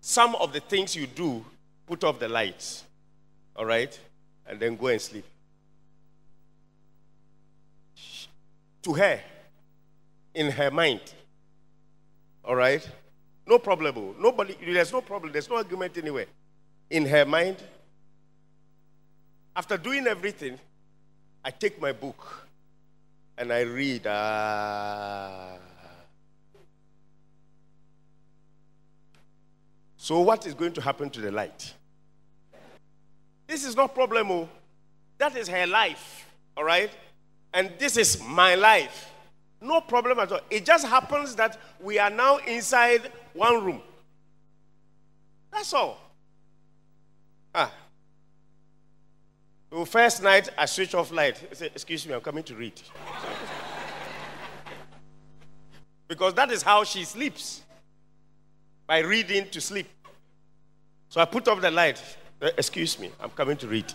some 0.00 0.34
of 0.36 0.54
the 0.54 0.60
things 0.60 0.96
you 0.96 1.06
do, 1.06 1.44
put 1.86 2.02
off 2.02 2.18
the 2.18 2.30
lights, 2.30 2.84
all 3.54 3.66
right, 3.66 4.00
and 4.46 4.58
then 4.58 4.74
go 4.74 4.86
and 4.86 4.98
sleep. 4.98 5.26
To 8.84 8.94
her, 8.94 9.20
in 10.34 10.50
her 10.50 10.70
mind, 10.70 11.02
all 12.42 12.56
right, 12.56 12.88
no 13.46 13.58
problem. 13.58 14.14
Nobody, 14.18 14.56
there's 14.64 14.94
no 14.94 15.02
problem. 15.02 15.30
There's 15.30 15.50
no 15.50 15.56
argument 15.56 15.98
anywhere. 15.98 16.24
In 16.88 17.04
her 17.04 17.26
mind, 17.26 17.58
after 19.54 19.76
doing 19.76 20.06
everything, 20.06 20.58
I 21.46 21.50
take 21.50 21.80
my 21.80 21.92
book 21.92 22.48
and 23.38 23.52
I 23.52 23.60
read. 23.60 24.04
Uh, 24.04 25.52
so, 29.96 30.18
what 30.22 30.44
is 30.44 30.54
going 30.54 30.72
to 30.72 30.80
happen 30.80 31.08
to 31.10 31.20
the 31.20 31.30
light? 31.30 31.72
This 33.46 33.64
is 33.64 33.76
not 33.76 33.94
problem. 33.94 34.28
Oh. 34.32 34.48
That 35.18 35.36
is 35.36 35.46
her 35.46 35.68
life, 35.68 36.28
all 36.56 36.64
right? 36.64 36.90
And 37.54 37.70
this 37.78 37.96
is 37.96 38.20
my 38.20 38.56
life. 38.56 39.12
No 39.60 39.80
problem 39.82 40.18
at 40.18 40.32
all. 40.32 40.40
It 40.50 40.66
just 40.66 40.84
happens 40.84 41.36
that 41.36 41.60
we 41.80 42.00
are 42.00 42.10
now 42.10 42.38
inside 42.38 43.12
one 43.34 43.64
room. 43.64 43.82
That's 45.52 45.72
all. 45.72 46.00
Ah, 47.54 47.72
so 49.70 49.84
first 49.84 50.22
night, 50.22 50.48
I 50.56 50.66
switch 50.66 50.94
off 50.94 51.10
light. 51.10 51.42
I 51.60 51.64
excuse 51.66 52.06
me, 52.06 52.14
I'm 52.14 52.20
coming 52.20 52.44
to 52.44 52.54
read. 52.54 52.80
because 56.08 56.34
that 56.34 56.50
is 56.50 56.62
how 56.62 56.84
she 56.84 57.04
sleeps. 57.04 57.62
By 58.86 59.00
reading 59.00 59.48
to 59.50 59.60
sleep. 59.60 59.88
So 61.08 61.20
I 61.20 61.24
put 61.24 61.48
off 61.48 61.60
the 61.60 61.70
light. 61.70 62.02
Excuse 62.40 62.98
me, 62.98 63.10
I'm 63.18 63.30
coming 63.30 63.56
to 63.56 63.66
read. 63.66 63.92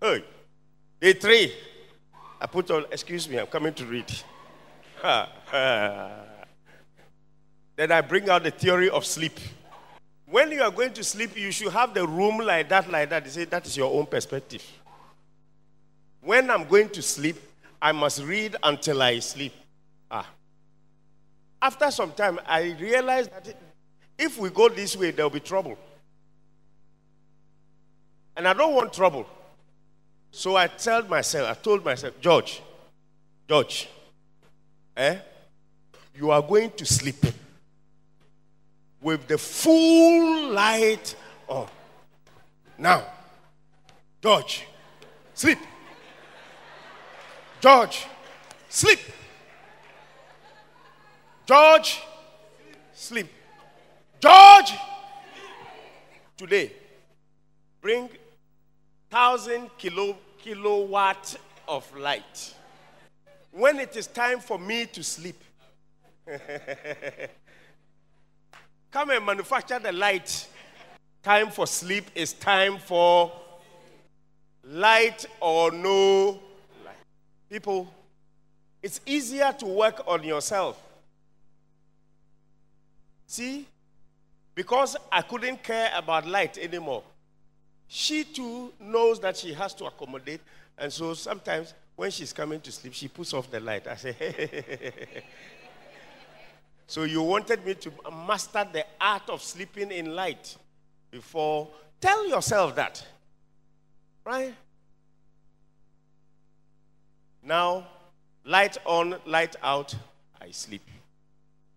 Hey, 0.00 0.24
day 1.00 1.12
three. 1.12 1.52
I 2.40 2.46
put 2.46 2.70
on, 2.70 2.86
excuse 2.90 3.28
me, 3.28 3.38
I'm 3.38 3.46
coming 3.46 3.74
to 3.74 3.84
read. 3.84 4.06
then 7.76 7.92
I 7.92 8.00
bring 8.00 8.28
out 8.28 8.44
the 8.44 8.50
theory 8.50 8.90
of 8.90 9.04
sleep. 9.04 9.38
When 10.30 10.52
you 10.52 10.62
are 10.62 10.70
going 10.70 10.92
to 10.92 11.04
sleep, 11.04 11.36
you 11.36 11.50
should 11.50 11.72
have 11.72 11.94
the 11.94 12.06
room 12.06 12.38
like 12.38 12.68
that, 12.68 12.90
like 12.90 13.08
that. 13.10 13.24
They 13.24 13.30
say 13.30 13.44
that 13.44 13.66
is 13.66 13.76
your 13.76 13.92
own 13.98 14.06
perspective. 14.06 14.62
When 16.20 16.50
I'm 16.50 16.68
going 16.68 16.90
to 16.90 17.02
sleep, 17.02 17.36
I 17.80 17.92
must 17.92 18.22
read 18.22 18.56
until 18.62 19.00
I 19.00 19.20
sleep. 19.20 19.54
Ah. 20.10 20.28
After 21.62 21.90
some 21.90 22.12
time, 22.12 22.38
I 22.46 22.76
realized 22.78 23.30
that 23.32 23.56
if 24.18 24.36
we 24.38 24.50
go 24.50 24.68
this 24.68 24.96
way, 24.96 25.12
there'll 25.12 25.30
be 25.30 25.40
trouble. 25.40 25.78
And 28.36 28.46
I 28.46 28.52
don't 28.52 28.74
want 28.74 28.92
trouble. 28.92 29.26
So 30.30 30.56
I 30.56 30.66
told 30.66 31.08
myself, 31.08 31.48
I 31.48 31.54
told 31.54 31.84
myself, 31.84 32.20
George, 32.20 32.60
George, 33.48 33.88
eh, 34.94 35.18
you 36.14 36.30
are 36.30 36.42
going 36.42 36.70
to 36.72 36.84
sleep 36.84 37.16
with 39.00 39.26
the 39.28 39.38
full 39.38 40.50
light 40.52 41.14
on. 41.46 41.68
Now, 42.76 43.04
George, 44.22 44.66
sleep. 45.34 45.58
George, 47.60 48.06
sleep. 48.68 49.00
George, 51.46 52.00
sleep. 52.92 53.28
George, 54.20 54.74
today, 56.36 56.72
bring 57.80 58.08
thousand 59.10 59.70
kilo, 59.78 60.16
kilowatt 60.38 61.36
of 61.66 61.96
light. 61.96 62.54
When 63.50 63.78
it 63.78 63.96
is 63.96 64.06
time 64.06 64.40
for 64.40 64.58
me 64.58 64.86
to 64.86 65.02
sleep, 65.02 65.42
Come 68.90 69.10
and 69.10 69.24
manufacture 69.24 69.78
the 69.78 69.92
light. 69.92 70.48
Time 71.22 71.50
for 71.50 71.66
sleep 71.66 72.06
is 72.14 72.32
time 72.32 72.78
for 72.78 73.32
light 74.64 75.26
or 75.40 75.70
no 75.70 76.40
light. 76.84 76.96
People, 77.50 77.92
it's 78.82 79.00
easier 79.04 79.52
to 79.58 79.66
work 79.66 80.02
on 80.06 80.22
yourself. 80.24 80.82
See? 83.26 83.66
Because 84.54 84.96
I 85.12 85.22
couldn't 85.22 85.62
care 85.62 85.90
about 85.94 86.26
light 86.26 86.56
anymore. 86.58 87.02
She 87.86 88.24
too 88.24 88.72
knows 88.80 89.20
that 89.20 89.36
she 89.36 89.52
has 89.52 89.74
to 89.74 89.84
accommodate. 89.84 90.40
And 90.76 90.92
so 90.92 91.14
sometimes 91.14 91.74
when 91.94 92.10
she's 92.10 92.32
coming 92.32 92.60
to 92.60 92.72
sleep, 92.72 92.94
she 92.94 93.08
puts 93.08 93.34
off 93.34 93.50
the 93.50 93.60
light. 93.60 93.86
I 93.86 93.96
say, 93.96 94.14
So 96.88 97.02
you 97.04 97.20
wanted 97.22 97.66
me 97.66 97.74
to 97.74 97.92
master 98.26 98.66
the 98.72 98.84
art 98.98 99.28
of 99.28 99.42
sleeping 99.42 99.92
in 99.92 100.16
light 100.16 100.56
before. 101.10 101.68
Tell 102.00 102.26
yourself 102.26 102.74
that. 102.76 103.06
Right? 104.24 104.54
Now, 107.42 107.86
light 108.42 108.78
on, 108.86 109.16
light 109.26 109.54
out, 109.62 109.94
I 110.40 110.50
sleep. 110.50 110.80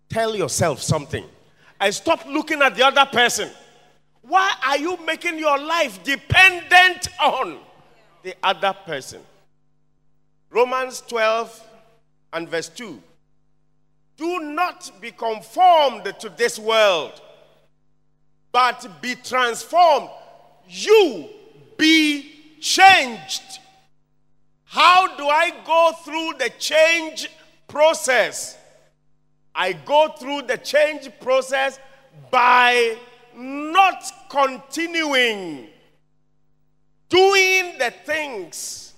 Tell 0.08 0.34
yourself 0.34 0.82
something. 0.82 1.26
I 1.78 1.90
stop 1.90 2.26
looking 2.26 2.62
at 2.62 2.78
the 2.78 2.86
other 2.86 3.06
person. 3.06 3.50
Why 4.22 4.54
are 4.66 4.78
you 4.78 4.98
making 5.06 5.40
your 5.40 5.60
life 5.60 6.02
dependent 6.06 7.10
on 7.22 7.58
the 8.24 8.34
other 8.42 8.74
person? 8.86 9.20
Romans 10.50 11.04
12 11.06 11.68
and 12.32 12.48
verse 12.48 12.70
2 12.70 13.04
do 14.22 14.40
not 14.40 14.92
be 15.02 15.10
conformed 15.10 16.06
to 16.20 16.30
this 16.30 16.60
world, 16.60 17.20
but 18.52 19.02
be 19.02 19.16
transformed. 19.16 20.10
You 20.70 21.28
be 21.76 22.32
changed. 22.62 23.42
How 24.66 25.18
do 25.18 25.28
I 25.28 25.52
go 25.66 25.94
through 26.06 26.34
the 26.38 26.52
change 26.60 27.32
process? 27.68 28.60
I 29.56 29.74
go 29.74 30.10
through 30.10 30.44
the 30.44 30.58
change 30.58 31.10
process 31.20 31.80
by 32.30 33.00
not 33.36 34.04
continuing 34.30 35.68
doing 37.10 37.80
the 37.80 37.92
things 38.06 38.94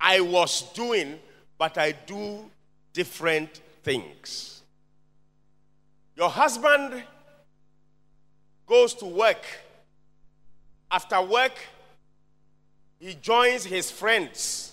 I 0.00 0.20
was 0.22 0.62
doing, 0.72 1.20
but 1.56 1.78
I 1.78 1.92
do 1.92 2.50
different 2.92 3.60
things. 3.84 4.55
Your 6.16 6.30
husband 6.30 7.02
goes 8.66 8.94
to 8.94 9.04
work. 9.04 9.44
After 10.90 11.20
work, 11.20 11.52
he 12.98 13.14
joins 13.14 13.64
his 13.64 13.90
friends 13.90 14.72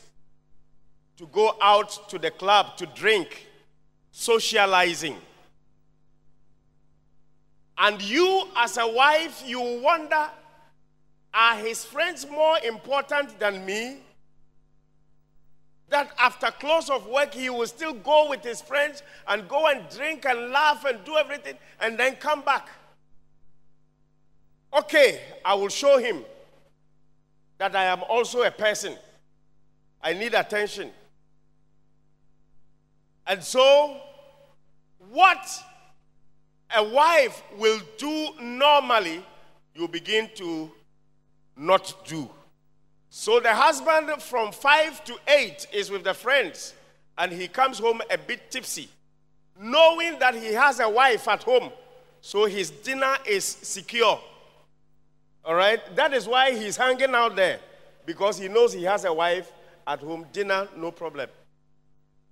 to 1.18 1.26
go 1.28 1.56
out 1.62 2.10
to 2.10 2.18
the 2.18 2.32
club 2.32 2.78
to 2.78 2.86
drink, 2.86 3.48
socializing. 4.12 5.18
And 7.78 8.02
you, 8.02 8.48
as 8.56 8.78
a 8.78 8.88
wife, 8.88 9.44
you 9.46 9.60
wonder 9.82 10.30
are 11.34 11.58
his 11.58 11.84
friends 11.84 12.28
more 12.30 12.60
important 12.60 13.40
than 13.40 13.66
me? 13.66 13.98
That 15.94 16.10
after 16.18 16.48
close 16.48 16.90
of 16.90 17.06
work, 17.06 17.36
he 17.36 17.52
will 17.52 17.68
still 17.68 17.94
go 17.94 18.28
with 18.28 18.44
his 18.44 18.60
friends 18.60 19.04
and 19.28 19.48
go 19.48 19.68
and 19.68 19.88
drink 19.96 20.26
and 20.26 20.50
laugh 20.50 20.86
and 20.86 20.98
do 21.06 21.18
everything 21.18 21.54
and 21.80 22.00
then 22.00 22.16
come 22.16 22.42
back. 22.42 22.68
Okay, 24.76 25.22
I 25.46 25.54
will 25.54 25.70
show 25.70 26.00
him 26.00 26.26
that 27.60 27.76
I 27.76 27.84
am 27.84 28.02
also 28.10 28.42
a 28.42 28.50
person. 28.50 28.96
I 30.02 30.14
need 30.14 30.34
attention. 30.34 30.90
And 33.28 33.44
so, 33.44 34.02
what 35.12 35.48
a 36.76 36.84
wife 36.84 37.44
will 37.60 37.80
do 38.00 38.30
normally, 38.42 39.24
you 39.76 39.88
begin 39.88 40.28
to 40.38 40.72
not 41.56 41.94
do. 42.08 42.28
So 43.16 43.40
the 43.40 43.54
husband 43.54 44.10
from 44.24 44.52
5 44.52 45.04
to 45.04 45.16
8 45.28 45.68
is 45.72 45.92
with 45.92 46.04
the 46.04 46.16
friends 46.16 46.74
and 47.16 47.32
he 47.32 47.48
comes 47.48 47.78
home 47.78 48.02
a 48.10 48.18
bit 48.18 48.50
tipsy, 48.50 48.90
knowing 49.56 50.18
that 50.18 50.34
he 50.34 50.52
has 50.54 50.80
a 50.80 50.90
wife 50.90 51.28
at 51.28 51.44
home. 51.44 51.70
So 52.22 52.46
his 52.46 52.72
dinner 52.72 53.16
is 53.28 53.46
secure. 53.46 54.20
All 55.46 55.54
right? 55.54 55.80
That 55.96 56.12
is 56.16 56.28
why 56.28 56.58
he's 56.58 56.76
hanging 56.76 57.14
out 57.14 57.36
there 57.36 57.60
because 58.08 58.40
he 58.40 58.48
knows 58.48 58.74
he 58.74 58.82
has 58.86 59.06
a 59.06 59.14
wife 59.14 59.52
at 59.86 60.00
home, 60.00 60.26
dinner 60.34 60.68
no 60.76 60.90
problem. 60.90 61.30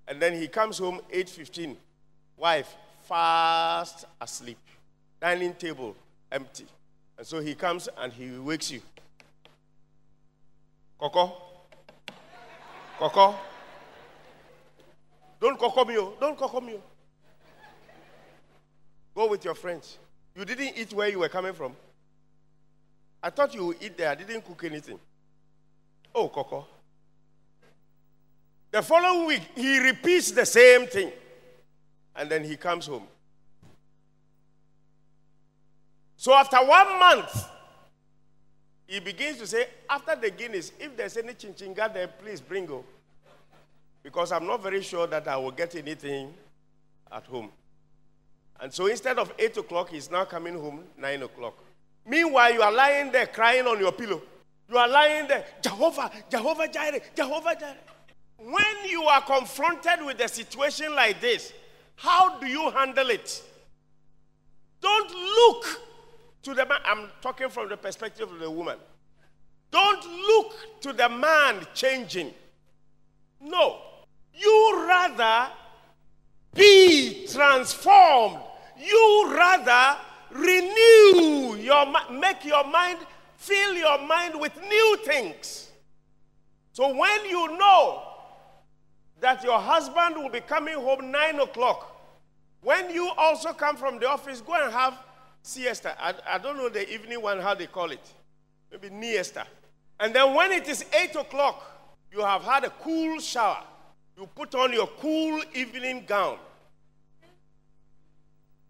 And 0.07 0.19
then 0.19 0.33
he 0.33 0.47
comes 0.47 0.79
home 0.79 0.99
8:15. 1.13 1.77
Wife 2.37 2.75
fast 3.03 4.05
asleep. 4.19 4.57
Dining 5.21 5.53
table 5.53 5.95
empty. 6.31 6.65
And 7.19 7.27
so 7.27 7.39
he 7.39 7.53
comes 7.53 7.87
and 7.99 8.11
he 8.11 8.31
wakes 8.31 8.71
you. 8.71 8.81
Coco. 11.01 11.33
Coco. 12.99 13.35
Don't 15.39 15.57
coco 15.57 15.83
me. 15.83 15.97
Oh. 15.97 16.13
Don't 16.19 16.37
coco 16.37 16.61
me. 16.61 16.75
Oh. 16.75 16.81
Go 19.15 19.27
with 19.27 19.43
your 19.43 19.55
friends. 19.55 19.97
You 20.35 20.45
didn't 20.45 20.77
eat 20.77 20.93
where 20.93 21.09
you 21.09 21.17
were 21.17 21.27
coming 21.27 21.53
from. 21.53 21.75
I 23.23 23.31
thought 23.31 23.51
you 23.55 23.65
would 23.65 23.77
eat 23.81 23.97
there. 23.97 24.11
I 24.11 24.15
didn't 24.15 24.45
cook 24.45 24.63
anything. 24.63 24.99
Oh, 26.13 26.29
Coco. 26.29 26.67
The 28.69 28.83
following 28.83 29.25
week, 29.25 29.41
he 29.55 29.79
repeats 29.79 30.29
the 30.31 30.45
same 30.45 30.85
thing. 30.85 31.11
And 32.15 32.29
then 32.29 32.43
he 32.43 32.55
comes 32.57 32.85
home. 32.85 33.07
So 36.15 36.33
after 36.35 36.57
one 36.57 36.99
month, 36.99 37.47
he 38.91 38.99
begins 38.99 39.37
to 39.37 39.47
say, 39.47 39.67
after 39.89 40.17
the 40.17 40.29
Guinness, 40.29 40.73
if 40.77 40.97
there's 40.97 41.15
any 41.15 41.31
chinchinga 41.31 41.93
there, 41.93 42.09
please 42.09 42.41
bring 42.41 42.65
go. 42.65 42.83
Because 44.03 44.33
I'm 44.33 44.45
not 44.45 44.61
very 44.61 44.81
sure 44.81 45.07
that 45.07 45.29
I 45.29 45.37
will 45.37 45.51
get 45.51 45.75
anything 45.75 46.33
at 47.09 47.25
home. 47.25 47.49
And 48.59 48.73
so 48.73 48.87
instead 48.87 49.17
of 49.17 49.33
8 49.39 49.55
o'clock, 49.55 49.91
he's 49.91 50.11
now 50.11 50.25
coming 50.25 50.55
home 50.55 50.83
9 50.97 51.23
o'clock. 51.23 51.53
Meanwhile, 52.05 52.53
you 52.53 52.61
are 52.61 52.71
lying 52.71 53.13
there 53.13 53.27
crying 53.27 53.65
on 53.65 53.79
your 53.79 53.93
pillow. 53.93 54.21
You 54.69 54.77
are 54.77 54.89
lying 54.89 55.25
there, 55.25 55.45
Jehovah, 55.61 56.11
Jehovah 56.29 56.67
Jireh, 56.67 56.99
Jehovah 57.15 57.55
Jireh. 57.57 57.77
When 58.39 58.89
you 58.89 59.03
are 59.03 59.21
confronted 59.21 60.05
with 60.05 60.19
a 60.19 60.27
situation 60.27 60.93
like 60.93 61.21
this, 61.21 61.53
how 61.95 62.39
do 62.39 62.45
you 62.45 62.69
handle 62.71 63.09
it? 63.09 63.41
Don't 64.81 65.11
look 65.11 65.81
to 66.43 66.53
the 66.53 66.65
man. 66.65 66.79
I'm 66.85 67.09
talking 67.21 67.49
from 67.49 67.69
the 67.69 67.77
perspective 67.77 68.31
of 68.31 68.39
the 68.39 68.49
woman. 68.49 68.77
Don't 69.71 70.05
look 70.05 70.81
to 70.81 70.93
the 70.93 71.07
man 71.09 71.65
changing. 71.73 72.33
No. 73.39 73.79
You 74.33 74.85
rather 74.87 75.51
be 76.53 77.25
transformed. 77.27 78.39
You 78.77 79.33
rather 79.33 79.97
renew 80.31 81.55
your 81.57 81.85
make 82.11 82.45
your 82.45 82.63
mind 82.65 82.99
fill 83.37 83.73
your 83.73 84.05
mind 84.05 84.39
with 84.39 84.55
new 84.61 84.97
things. 85.03 85.69
So 86.73 86.95
when 86.95 87.25
you 87.25 87.57
know 87.57 88.03
that 89.19 89.43
your 89.43 89.59
husband 89.59 90.15
will 90.15 90.29
be 90.29 90.41
coming 90.41 90.75
home 90.75 91.11
nine 91.11 91.39
o'clock, 91.39 91.87
when 92.61 92.89
you 92.91 93.09
also 93.17 93.53
come 93.53 93.75
from 93.75 93.99
the 93.99 94.07
office, 94.07 94.41
go 94.41 94.53
and 94.53 94.71
have 94.71 94.97
siesta. 95.41 95.95
I, 95.99 96.13
I 96.27 96.37
don't 96.37 96.57
know 96.57 96.69
the 96.69 96.91
evening 96.91 97.21
one, 97.21 97.39
how 97.39 97.55
they 97.55 97.67
call 97.67 97.91
it. 97.91 98.13
Maybe 98.71 98.89
niesta. 98.89 99.45
And 99.99 100.13
then 100.13 100.33
when 100.33 100.51
it 100.51 100.67
is 100.67 100.85
8 100.93 101.15
o'clock, 101.15 101.63
you 102.11 102.21
have 102.21 102.43
had 102.43 102.63
a 102.63 102.69
cool 102.69 103.19
shower. 103.19 103.63
You 104.17 104.27
put 104.35 104.55
on 104.55 104.73
your 104.73 104.87
cool 104.99 105.41
evening 105.53 106.05
gown. 106.07 106.37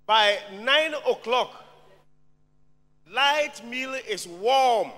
By 0.05 0.39
9 0.59 0.93
o'clock, 1.09 1.53
light 3.11 3.65
meal 3.65 3.93
is 4.07 4.27
warm. 4.27 4.91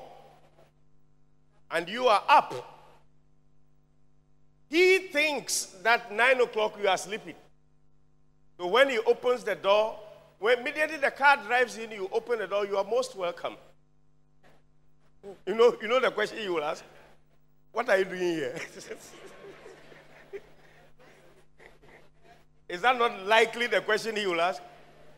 And 1.69 1.87
you 1.89 2.07
are 2.07 2.23
up. 2.27 2.53
He 4.69 4.99
thinks 4.99 5.65
that 5.83 6.11
9 6.11 6.41
o'clock 6.41 6.77
you 6.81 6.87
are 6.87 6.97
sleeping. 6.97 7.35
So 8.57 8.67
when 8.67 8.89
he 8.89 8.97
opens 8.99 9.43
the 9.43 9.55
door, 9.55 9.99
when 10.43 10.59
immediately 10.59 10.97
the 10.97 11.09
car 11.09 11.37
drives 11.37 11.77
in, 11.77 11.89
you 11.91 12.09
open 12.11 12.37
the 12.37 12.47
door, 12.47 12.65
you 12.65 12.75
are 12.75 12.83
most 12.83 13.15
welcome. 13.15 13.55
You 15.47 15.55
know, 15.55 15.77
you 15.81 15.87
know 15.87 16.01
the 16.01 16.11
question 16.11 16.39
you 16.43 16.55
will 16.55 16.65
ask? 16.65 16.83
What 17.71 17.87
are 17.87 17.97
you 17.97 18.03
doing 18.03 18.19
here? 18.19 18.59
Is 22.67 22.81
that 22.81 22.97
not 22.97 23.25
likely 23.25 23.67
the 23.67 23.79
question 23.79 24.17
he 24.17 24.25
will 24.25 24.41
ask? 24.41 24.61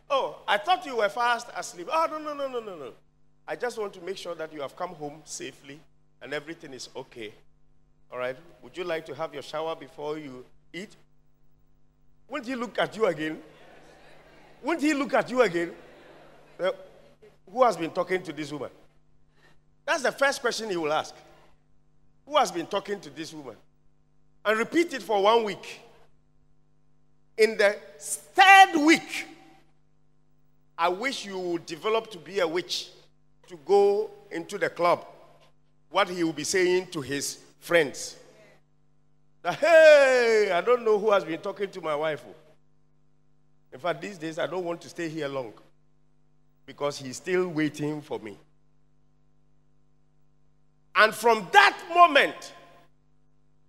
Oh, 0.08 0.38
I 0.46 0.58
thought 0.58 0.86
you 0.86 0.98
were 0.98 1.08
fast 1.08 1.48
asleep. 1.56 1.88
Oh, 1.90 2.06
no, 2.08 2.18
no, 2.18 2.32
no, 2.32 2.46
no, 2.46 2.60
no, 2.60 2.76
no. 2.76 2.92
I 3.48 3.56
just 3.56 3.78
want 3.78 3.94
to 3.94 4.00
make 4.02 4.18
sure 4.18 4.36
that 4.36 4.52
you 4.52 4.60
have 4.60 4.76
come 4.76 4.90
home 4.90 5.22
safely 5.24 5.80
and 6.22 6.32
everything 6.34 6.72
is 6.72 6.88
okay. 6.94 7.34
All 8.12 8.18
right? 8.18 8.36
Would 8.62 8.76
you 8.76 8.84
like 8.84 9.04
to 9.06 9.14
have 9.16 9.34
your 9.34 9.42
shower 9.42 9.74
before 9.74 10.18
you 10.18 10.44
eat? 10.72 10.94
Won't 12.28 12.46
he 12.46 12.54
look 12.54 12.78
at 12.78 12.96
you 12.96 13.06
again? 13.06 13.42
Won't 14.66 14.80
he 14.80 14.94
look 14.94 15.14
at 15.14 15.30
you 15.30 15.42
again? 15.42 15.70
Who 16.58 17.62
has 17.62 17.76
been 17.76 17.92
talking 17.92 18.20
to 18.24 18.32
this 18.32 18.50
woman? 18.50 18.70
That's 19.84 20.02
the 20.02 20.10
first 20.10 20.40
question 20.40 20.68
he 20.68 20.76
will 20.76 20.92
ask. 20.92 21.14
Who 22.26 22.36
has 22.36 22.50
been 22.50 22.66
talking 22.66 22.98
to 22.98 23.10
this 23.10 23.32
woman? 23.32 23.54
And 24.44 24.58
repeat 24.58 24.92
it 24.92 25.04
for 25.04 25.22
one 25.22 25.44
week. 25.44 25.82
In 27.38 27.56
the 27.56 27.76
third 28.00 28.84
week, 28.84 29.28
I 30.76 30.88
wish 30.88 31.24
you 31.24 31.38
would 31.38 31.64
develop 31.64 32.10
to 32.10 32.18
be 32.18 32.40
a 32.40 32.48
witch 32.48 32.90
to 33.46 33.56
go 33.64 34.10
into 34.32 34.58
the 34.58 34.68
club. 34.68 35.06
What 35.90 36.08
he 36.08 36.24
will 36.24 36.32
be 36.32 36.42
saying 36.42 36.88
to 36.88 37.00
his 37.00 37.38
friends. 37.60 38.16
That, 39.42 39.54
hey, 39.60 40.50
I 40.52 40.60
don't 40.60 40.84
know 40.84 40.98
who 40.98 41.12
has 41.12 41.22
been 41.22 41.38
talking 41.38 41.70
to 41.70 41.80
my 41.80 41.94
wife. 41.94 42.24
In 43.76 43.80
fact, 43.80 44.00
these 44.00 44.16
days 44.16 44.38
I 44.38 44.46
don't 44.46 44.64
want 44.64 44.80
to 44.80 44.88
stay 44.88 45.06
here 45.10 45.28
long 45.28 45.52
because 46.64 46.96
he's 46.96 47.18
still 47.18 47.48
waiting 47.48 48.00
for 48.00 48.18
me. 48.18 48.38
And 50.94 51.14
from 51.14 51.46
that 51.52 51.78
moment, 51.92 52.54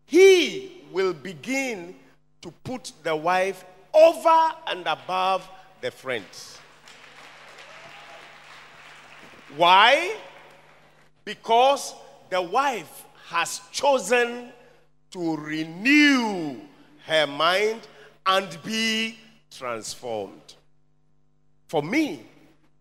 he 0.06 0.82
will 0.94 1.12
begin 1.12 1.94
to 2.42 2.54
put 2.64 2.94
the 3.04 3.14
wife 3.18 3.66
over 3.94 4.54
and 4.68 4.88
above 4.88 5.46
the 5.82 5.92
friends. 5.92 6.58
Why? 9.58 10.16
Because 11.26 11.94
the 12.30 12.42
wife 12.42 13.04
has 13.28 13.60
chosen 13.74 14.54
to 15.12 15.36
renew 15.36 16.56
her 17.06 17.28
mind 17.28 17.82
and 18.26 18.58
be 18.64 19.18
transformed. 19.52 20.56
For 21.68 21.84
me, 21.84 22.24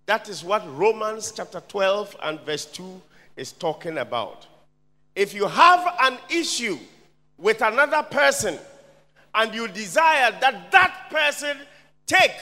that 0.07 0.29
is 0.29 0.44
what 0.44 0.62
Romans 0.76 1.33
chapter 1.35 1.61
12 1.61 2.16
and 2.22 2.40
verse 2.42 2.64
2 2.66 3.02
is 3.37 3.52
talking 3.52 3.98
about. 3.98 4.46
If 5.14 5.35
you 5.35 5.46
have 5.46 5.96
an 6.02 6.18
issue 6.31 6.79
with 7.38 7.61
another 7.62 8.02
person 8.02 8.59
and 9.35 9.55
you 9.55 9.68
desire 9.68 10.31
that 10.40 10.70
that 10.70 11.07
person 11.11 11.57
take 12.07 12.33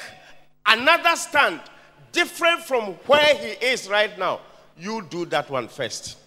another 0.67 1.17
stand 1.17 1.61
different 2.13 2.61
from 2.61 2.95
where 3.07 3.35
he 3.35 3.67
is 3.67 3.89
right 3.89 4.17
now, 4.19 4.41
you 4.79 5.07
do 5.09 5.25
that 5.27 5.49
one 5.51 5.69
first. 5.69 6.19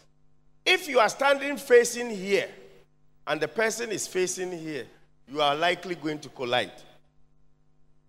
If 0.65 0.87
you 0.87 0.99
are 0.99 1.09
standing 1.09 1.57
facing 1.57 2.09
here 2.09 2.49
and 3.25 3.39
the 3.39 3.47
person 3.47 3.91
is 3.91 4.07
facing 4.07 4.51
here, 4.51 4.85
you 5.31 5.41
are 5.41 5.55
likely 5.55 5.95
going 5.95 6.19
to 6.19 6.29
collide. 6.29 6.71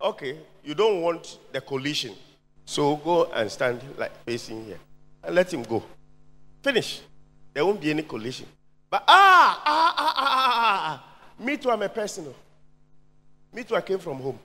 Okay, 0.00 0.38
you 0.64 0.74
don't 0.74 1.02
want 1.02 1.38
the 1.52 1.60
collision. 1.60 2.14
So 2.64 2.96
go 2.96 3.24
and 3.32 3.50
stand 3.50 3.80
like 3.96 4.12
facing 4.24 4.64
here 4.64 4.78
and 5.24 5.34
let 5.34 5.52
him 5.52 5.62
go. 5.62 5.82
Finish. 6.62 7.00
There 7.52 7.64
won't 7.64 7.80
be 7.80 7.90
any 7.90 8.02
collision. 8.02 8.46
But 8.90 9.04
ah, 9.08 9.62
ah, 9.64 9.94
ah, 9.96 10.14
ah, 10.14 10.14
ah, 10.16 10.52
ah. 10.54 10.82
ah. 10.86 11.44
Me 11.44 11.56
too, 11.56 11.70
I'm 11.70 11.82
a 11.82 11.88
personal. 11.88 12.34
Me 13.52 13.64
too, 13.64 13.74
I 13.74 13.80
came 13.80 13.98
from 13.98 14.18
home. 14.18 14.38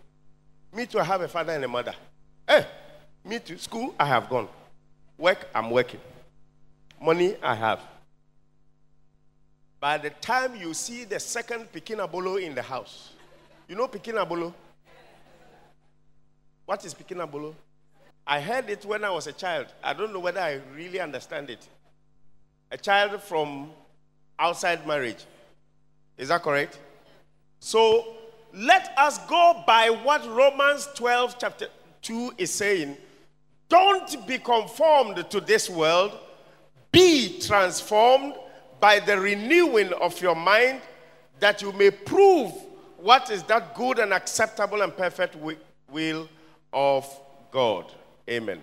Me 0.74 0.86
too, 0.86 1.00
I 1.00 1.04
have 1.04 1.22
a 1.22 1.28
father 1.28 1.54
and 1.54 1.64
a 1.64 1.68
mother. 1.68 1.94
Hey, 2.48 2.60
eh, 2.60 2.66
me 3.26 3.40
too. 3.40 3.58
School, 3.58 3.94
I 4.00 4.06
have 4.06 4.30
gone. 4.30 4.48
Work, 5.18 5.48
I'm 5.54 5.70
working. 5.70 6.00
Money, 7.02 7.36
I 7.44 7.56
have. 7.56 7.80
By 9.80 9.98
the 9.98 10.10
time 10.10 10.56
you 10.56 10.74
see 10.74 11.04
the 11.04 11.20
second 11.20 11.72
Pikinabolo 11.72 12.42
in 12.42 12.56
the 12.56 12.62
house, 12.62 13.12
you 13.68 13.76
know 13.76 13.88
Pikinabolo? 13.88 14.54
What 16.66 16.86
is 16.86 16.94
Pikinabolo? 16.94 17.54
I 18.26 18.40
heard 18.40 18.70
it 18.70 18.86
when 18.86 19.04
I 19.04 19.10
was 19.10 19.28
a 19.28 19.34
child. 19.34 19.68
I 19.84 19.94
don't 19.94 20.14
know 20.14 20.20
whether 20.20 20.40
I 20.40 20.62
really 20.76 21.00
understand 21.00 21.50
it. 21.50 21.68
A 22.72 22.78
child 22.78 23.22
from 23.22 23.72
outside 24.40 24.88
marriage. 24.88 25.26
Is 26.18 26.30
that 26.30 26.42
correct? 26.42 26.80
So 27.60 28.16
let 28.54 28.94
us 28.98 29.18
go 29.28 29.64
by 29.68 29.90
what 29.90 30.26
Romans 30.28 30.88
12, 30.96 31.36
chapter 31.40 31.68
2 32.02 32.34
is 32.38 32.54
saying. 32.54 32.98
Don't 33.68 34.26
be 34.28 34.38
conformed 34.38 35.30
to 35.30 35.42
this 35.42 35.70
world, 35.70 36.18
be 36.92 37.40
transformed 37.40 38.36
by 38.80 39.00
the 39.00 39.20
renewing 39.20 39.92
of 39.94 40.22
your 40.22 40.36
mind, 40.36 40.82
that 41.40 41.62
you 41.62 41.72
may 41.74 41.90
prove 41.90 42.52
what 42.98 43.30
is 43.32 43.44
that 43.44 43.76
good 43.76 44.00
and 44.00 44.14
acceptable 44.14 44.82
and 44.82 44.96
perfect 44.96 45.36
will 45.90 46.30
of 46.74 47.08
God. 47.52 47.92
Amen. 48.30 48.62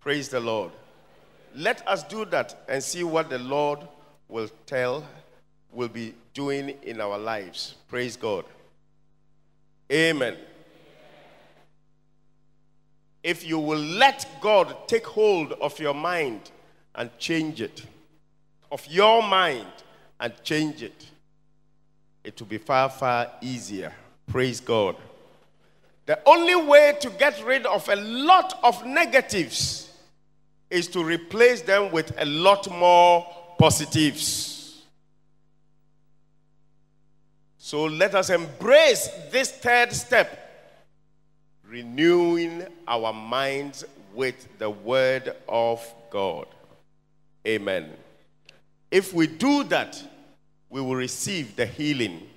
Praise 0.00 0.28
the 0.28 0.40
Lord. 0.40 0.70
Let 1.54 1.86
us 1.86 2.02
do 2.02 2.24
that 2.26 2.64
and 2.68 2.82
see 2.82 3.04
what 3.04 3.28
the 3.28 3.38
Lord 3.38 3.80
will 4.28 4.48
tell, 4.66 5.06
will 5.70 5.88
be 5.88 6.14
doing 6.34 6.70
in 6.82 7.00
our 7.00 7.18
lives. 7.18 7.74
Praise 7.88 8.16
God. 8.16 8.44
Amen. 9.90 10.36
If 13.22 13.46
you 13.46 13.58
will 13.58 13.78
let 13.78 14.26
God 14.40 14.88
take 14.88 15.06
hold 15.06 15.52
of 15.52 15.78
your 15.78 15.94
mind 15.94 16.50
and 16.94 17.10
change 17.18 17.60
it, 17.60 17.84
of 18.70 18.84
your 18.86 19.22
mind 19.22 19.68
and 20.18 20.32
change 20.42 20.82
it, 20.82 21.06
it 22.24 22.40
will 22.40 22.48
be 22.48 22.58
far, 22.58 22.88
far 22.88 23.30
easier. 23.40 23.92
Praise 24.26 24.60
God. 24.60 24.96
The 26.06 26.18
only 26.26 26.56
way 26.56 26.96
to 27.00 27.10
get 27.10 27.44
rid 27.44 27.64
of 27.66 27.88
a 27.88 27.96
lot 27.96 28.58
of 28.62 28.84
negatives 28.84 29.90
is 30.68 30.88
to 30.88 31.04
replace 31.04 31.62
them 31.62 31.92
with 31.92 32.12
a 32.18 32.24
lot 32.24 32.70
more 32.70 33.26
positives. 33.58 34.82
So 37.58 37.84
let 37.84 38.14
us 38.14 38.30
embrace 38.30 39.08
this 39.30 39.52
third 39.52 39.92
step 39.92 40.38
renewing 41.64 42.66
our 42.86 43.12
minds 43.12 43.84
with 44.12 44.46
the 44.58 44.68
Word 44.68 45.34
of 45.48 45.82
God. 46.10 46.46
Amen. 47.46 47.92
If 48.90 49.14
we 49.14 49.26
do 49.26 49.64
that, 49.64 50.02
we 50.68 50.80
will 50.80 50.96
receive 50.96 51.56
the 51.56 51.64
healing 51.64 52.28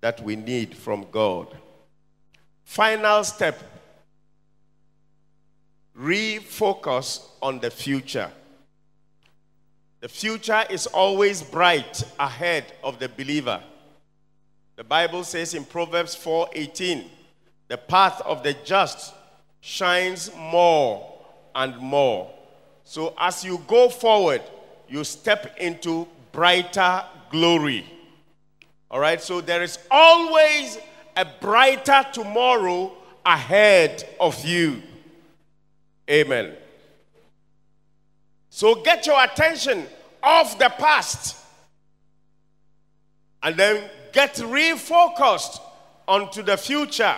that 0.00 0.22
we 0.22 0.36
need 0.36 0.76
from 0.76 1.06
God. 1.10 1.48
Final 2.66 3.24
step 3.24 3.58
refocus 5.98 7.26
on 7.40 7.60
the 7.60 7.70
future. 7.70 8.30
The 10.00 10.08
future 10.08 10.64
is 10.68 10.86
always 10.88 11.42
bright 11.42 12.02
ahead 12.18 12.64
of 12.84 12.98
the 12.98 13.08
believer. 13.08 13.62
The 14.74 14.84
Bible 14.84 15.24
says 15.24 15.54
in 15.54 15.64
Proverbs 15.64 16.14
4:18, 16.14 17.08
the 17.68 17.78
path 17.78 18.20
of 18.22 18.42
the 18.42 18.52
just 18.52 19.14
shines 19.60 20.30
more 20.36 21.22
and 21.54 21.78
more. 21.78 22.30
So 22.84 23.14
as 23.16 23.42
you 23.44 23.58
go 23.66 23.88
forward, 23.88 24.42
you 24.88 25.02
step 25.04 25.56
into 25.56 26.06
brighter 26.32 27.04
glory. 27.30 27.86
All 28.90 29.00
right? 29.00 29.22
So 29.22 29.40
there 29.40 29.62
is 29.62 29.78
always 29.90 30.78
a 31.16 31.24
brighter 31.24 32.04
tomorrow 32.12 32.92
ahead 33.24 34.04
of 34.20 34.44
you. 34.44 34.82
Amen. 36.08 36.54
So 38.50 38.82
get 38.82 39.06
your 39.06 39.22
attention 39.22 39.86
off 40.22 40.58
the 40.58 40.68
past 40.78 41.36
and 43.42 43.56
then 43.56 43.90
get 44.12 44.34
refocused 44.36 45.60
onto 46.06 46.42
the 46.42 46.56
future. 46.56 47.16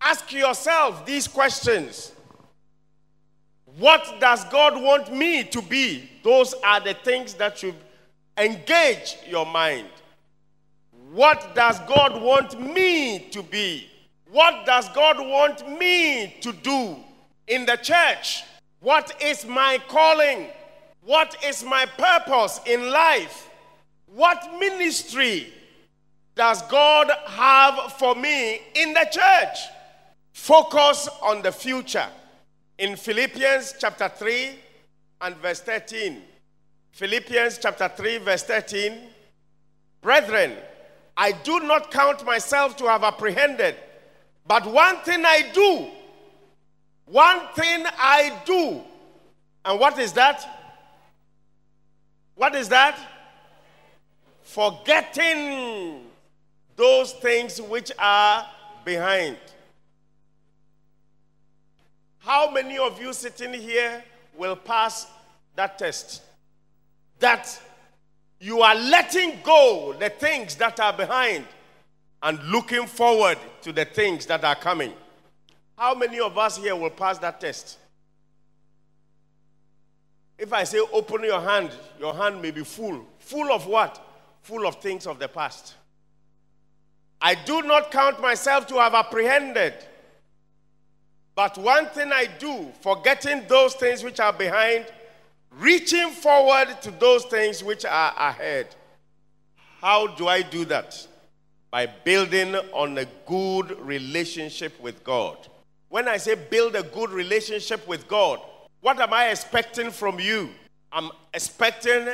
Ask 0.00 0.32
yourself 0.32 1.04
these 1.04 1.28
questions 1.28 2.12
What 3.78 4.20
does 4.20 4.44
God 4.44 4.80
want 4.82 5.12
me 5.14 5.44
to 5.44 5.62
be? 5.62 6.10
Those 6.22 6.54
are 6.64 6.80
the 6.80 6.94
things 6.94 7.34
that 7.34 7.58
should 7.58 7.76
engage 8.36 9.16
your 9.28 9.46
mind. 9.46 9.88
What 11.12 11.56
does 11.56 11.80
God 11.80 12.22
want 12.22 12.60
me 12.60 13.18
to 13.30 13.42
be? 13.42 13.88
What 14.30 14.64
does 14.64 14.88
God 14.90 15.18
want 15.18 15.68
me 15.78 16.36
to 16.40 16.52
do 16.52 16.96
in 17.48 17.66
the 17.66 17.76
church? 17.76 18.44
What 18.78 19.20
is 19.20 19.44
my 19.44 19.78
calling? 19.88 20.46
What 21.02 21.36
is 21.44 21.64
my 21.64 21.84
purpose 21.98 22.60
in 22.64 22.90
life? 22.90 23.50
What 24.06 24.56
ministry 24.60 25.52
does 26.36 26.62
God 26.62 27.10
have 27.26 27.92
for 27.94 28.14
me 28.14 28.60
in 28.74 28.94
the 28.94 29.08
church? 29.10 29.58
Focus 30.32 31.08
on 31.22 31.42
the 31.42 31.50
future. 31.50 32.06
In 32.78 32.94
Philippians 32.94 33.74
chapter 33.80 34.08
3 34.08 34.50
and 35.22 35.36
verse 35.38 35.60
13. 35.60 36.22
Philippians 36.92 37.58
chapter 37.58 37.88
3, 37.88 38.18
verse 38.18 38.44
13. 38.44 38.98
Brethren, 40.00 40.56
I 41.20 41.32
do 41.32 41.60
not 41.60 41.90
count 41.90 42.24
myself 42.24 42.78
to 42.78 42.86
have 42.86 43.04
apprehended, 43.04 43.76
but 44.46 44.64
one 44.64 44.96
thing 45.00 45.22
I 45.26 45.50
do. 45.52 45.88
One 47.04 47.40
thing 47.54 47.84
I 47.98 48.40
do. 48.46 48.80
And 49.66 49.78
what 49.78 49.98
is 49.98 50.14
that? 50.14 50.42
What 52.36 52.54
is 52.54 52.70
that? 52.70 52.98
Forgetting 54.44 56.06
those 56.74 57.12
things 57.12 57.60
which 57.60 57.92
are 57.98 58.46
behind. 58.86 59.36
How 62.20 62.50
many 62.50 62.78
of 62.78 62.98
you 62.98 63.12
sitting 63.12 63.52
here 63.52 64.02
will 64.38 64.56
pass 64.56 65.06
that 65.54 65.78
test? 65.78 66.22
That 67.18 67.60
you 68.40 68.62
are 68.62 68.74
letting 68.74 69.38
go 69.44 69.94
the 69.98 70.08
things 70.08 70.56
that 70.56 70.80
are 70.80 70.94
behind 70.94 71.44
and 72.22 72.42
looking 72.44 72.86
forward 72.86 73.38
to 73.62 73.72
the 73.72 73.84
things 73.84 74.26
that 74.26 74.42
are 74.44 74.54
coming. 74.54 74.92
How 75.76 75.94
many 75.94 76.20
of 76.20 76.36
us 76.38 76.56
here 76.56 76.74
will 76.74 76.90
pass 76.90 77.18
that 77.18 77.40
test? 77.40 77.78
If 80.38 80.54
I 80.54 80.64
say 80.64 80.78
open 80.92 81.22
your 81.22 81.40
hand, 81.40 81.70
your 81.98 82.14
hand 82.14 82.40
may 82.40 82.50
be 82.50 82.64
full. 82.64 83.04
Full 83.18 83.52
of 83.52 83.66
what? 83.66 84.02
Full 84.42 84.66
of 84.66 84.76
things 84.76 85.06
of 85.06 85.18
the 85.18 85.28
past. 85.28 85.74
I 87.20 87.34
do 87.34 87.60
not 87.60 87.90
count 87.90 88.22
myself 88.22 88.66
to 88.68 88.76
have 88.76 88.94
apprehended. 88.94 89.74
But 91.34 91.58
one 91.58 91.86
thing 91.86 92.10
I 92.10 92.26
do, 92.38 92.72
forgetting 92.80 93.44
those 93.48 93.74
things 93.74 94.02
which 94.02 94.18
are 94.18 94.32
behind, 94.32 94.86
reaching 95.58 96.10
forward 96.10 96.80
to 96.82 96.90
those 96.92 97.24
things 97.24 97.64
which 97.64 97.84
are 97.84 98.14
ahead. 98.16 98.68
How 99.80 100.06
do 100.06 100.28
I 100.28 100.42
do 100.42 100.64
that? 100.66 101.06
By 101.70 101.86
building 101.86 102.54
on 102.72 102.98
a 102.98 103.06
good 103.26 103.78
relationship 103.80 104.78
with 104.80 105.02
God. 105.04 105.36
When 105.88 106.08
I 106.08 106.18
say 106.18 106.34
build 106.34 106.76
a 106.76 106.82
good 106.82 107.10
relationship 107.10 107.86
with 107.88 108.06
God, 108.08 108.40
what 108.80 109.00
am 109.00 109.12
I 109.12 109.28
expecting 109.28 109.90
from 109.90 110.20
you? 110.20 110.50
I'm 110.92 111.10
expecting 111.34 112.08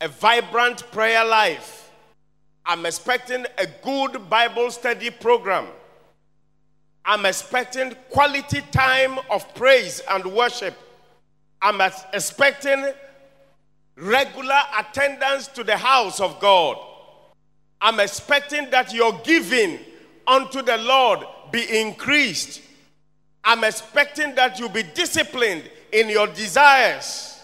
a 0.00 0.08
vibrant 0.08 0.90
prayer 0.92 1.24
life. 1.24 1.90
I'm 2.64 2.86
expecting 2.86 3.44
a 3.58 3.66
good 3.82 4.28
Bible 4.30 4.70
study 4.70 5.10
program. 5.10 5.66
I'm 7.04 7.26
expecting 7.26 7.94
quality 8.10 8.60
time 8.70 9.18
of 9.30 9.52
praise 9.54 10.00
and 10.08 10.24
worship. 10.24 10.74
I'm 11.62 11.80
expecting 12.12 12.92
regular 13.96 14.60
attendance 14.78 15.46
to 15.48 15.62
the 15.62 15.76
house 15.76 16.20
of 16.20 16.40
God. 16.40 16.76
I'm 17.80 18.00
expecting 18.00 18.68
that 18.70 18.92
your 18.92 19.12
giving 19.24 19.78
unto 20.26 20.60
the 20.62 20.76
Lord 20.78 21.20
be 21.52 21.80
increased. 21.80 22.62
I'm 23.44 23.62
expecting 23.62 24.34
that 24.34 24.58
you 24.58 24.68
be 24.68 24.82
disciplined 24.82 25.70
in 25.92 26.08
your 26.08 26.26
desires. 26.26 27.40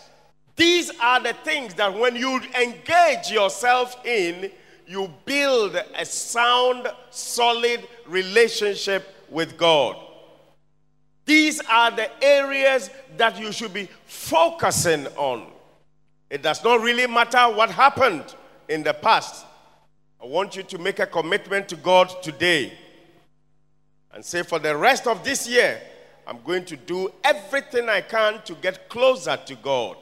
These 0.57 0.91
are 1.01 1.21
the 1.21 1.35
things 1.45 1.75
that 1.75 1.97
when 1.97 2.17
you 2.17 2.41
engage 2.61 3.31
yourself 3.31 4.05
in, 4.05 4.51
you 4.87 5.13
build 5.25 5.81
a 5.97 6.05
sound, 6.05 6.89
solid 7.11 7.87
relationship 8.07 9.15
with 9.31 9.57
God. 9.57 9.97
These 11.29 11.61
are 11.69 11.91
the 11.91 12.09
areas 12.25 12.89
that 13.19 13.39
you 13.39 13.53
should 13.53 13.75
be 13.75 13.87
focusing 14.07 15.07
on. 15.09 15.47
It 16.31 16.41
does 16.41 16.65
not 16.65 16.81
really 16.81 17.07
matter 17.07 17.55
what 17.55 17.71
happened 17.71 18.35
in 18.67 18.83
the 18.83 18.95
past. 18.95 19.45
I 20.23 20.25
want 20.25 20.57
you 20.57 20.63
to 20.63 20.79
make 20.79 21.01
a 21.01 21.07
commitment 21.07 21.69
to 21.69 21.77
God 21.77 22.11
today 22.23 22.73
and 24.15 24.25
say, 24.25 24.43
for 24.43 24.59
the 24.59 24.75
rest 24.75 25.07
of 25.07 25.23
this 25.23 25.47
year, 25.47 25.79
I'm 26.27 26.39
going 26.47 26.65
to 26.65 26.77
do 26.79 27.13
everything 27.23 27.91
I 27.91 28.01
can 28.01 28.41
to 28.47 28.55
get 28.55 28.89
closer 28.89 29.37
to 29.37 29.55
God 29.57 29.99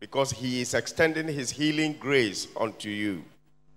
because 0.00 0.32
He 0.32 0.60
is 0.60 0.74
extending 0.74 1.28
His 1.28 1.52
healing 1.52 1.94
grace 2.00 2.48
unto 2.60 2.88
you. 2.88 3.22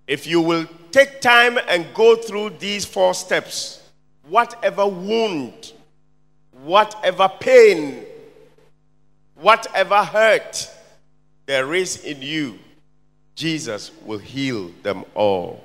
If 0.07 0.25
you 0.25 0.41
will 0.41 0.65
take 0.91 1.21
time 1.21 1.59
and 1.69 1.85
go 1.93 2.15
through 2.15 2.53
these 2.57 2.85
four 2.85 3.13
steps, 3.13 3.87
whatever 4.27 4.87
wound, 4.87 5.73
whatever 6.63 7.29
pain, 7.39 8.05
whatever 9.35 10.03
hurt 10.03 10.69
there 11.45 11.73
is 11.73 12.03
in 12.03 12.21
you, 12.21 12.59
Jesus 13.35 13.91
will 14.05 14.19
heal 14.19 14.71
them 14.83 15.03
all. 15.15 15.63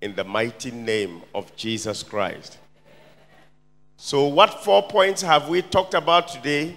In 0.00 0.14
the 0.14 0.24
mighty 0.24 0.70
name 0.70 1.22
of 1.34 1.54
Jesus 1.56 2.02
Christ. 2.02 2.58
So, 3.96 4.26
what 4.26 4.62
four 4.62 4.82
points 4.82 5.22
have 5.22 5.48
we 5.48 5.62
talked 5.62 5.94
about 5.94 6.28
today 6.28 6.76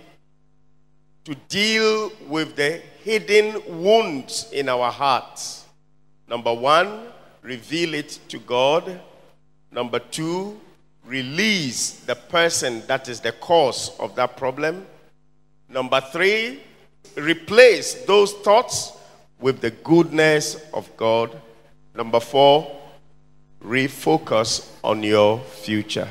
to 1.25 1.35
deal 1.49 2.11
with 2.27 2.55
the 2.55 2.81
hidden 3.03 3.61
wounds 3.83 4.49
in 4.53 4.69
our 4.69 4.89
hearts? 4.89 5.65
Number 6.29 6.53
one, 6.53 7.07
reveal 7.41 7.93
it 7.93 8.19
to 8.29 8.39
God. 8.39 8.99
Number 9.71 9.99
two, 9.99 10.59
release 11.09 12.01
the 12.05 12.15
person 12.15 12.83
that 12.85 13.09
is 13.09 13.19
the 13.19 13.31
cause 13.31 13.97
of 13.99 14.15
that 14.15 14.37
problem. 14.37 14.85
Number 15.67 15.99
three, 15.99 16.61
replace 17.17 18.05
those 18.05 18.31
thoughts 18.33 18.93
with 19.39 19.59
the 19.59 19.71
goodness 19.71 20.57
of 20.71 20.95
God. 20.97 21.35
Number 21.95 22.19
four, 22.19 22.79
refocus 23.63 24.69
on 24.83 25.01
your 25.01 25.39
future. 25.39 26.07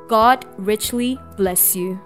God 0.07 0.45
richly 0.57 1.19
bless 1.37 1.75
you. 1.75 1.99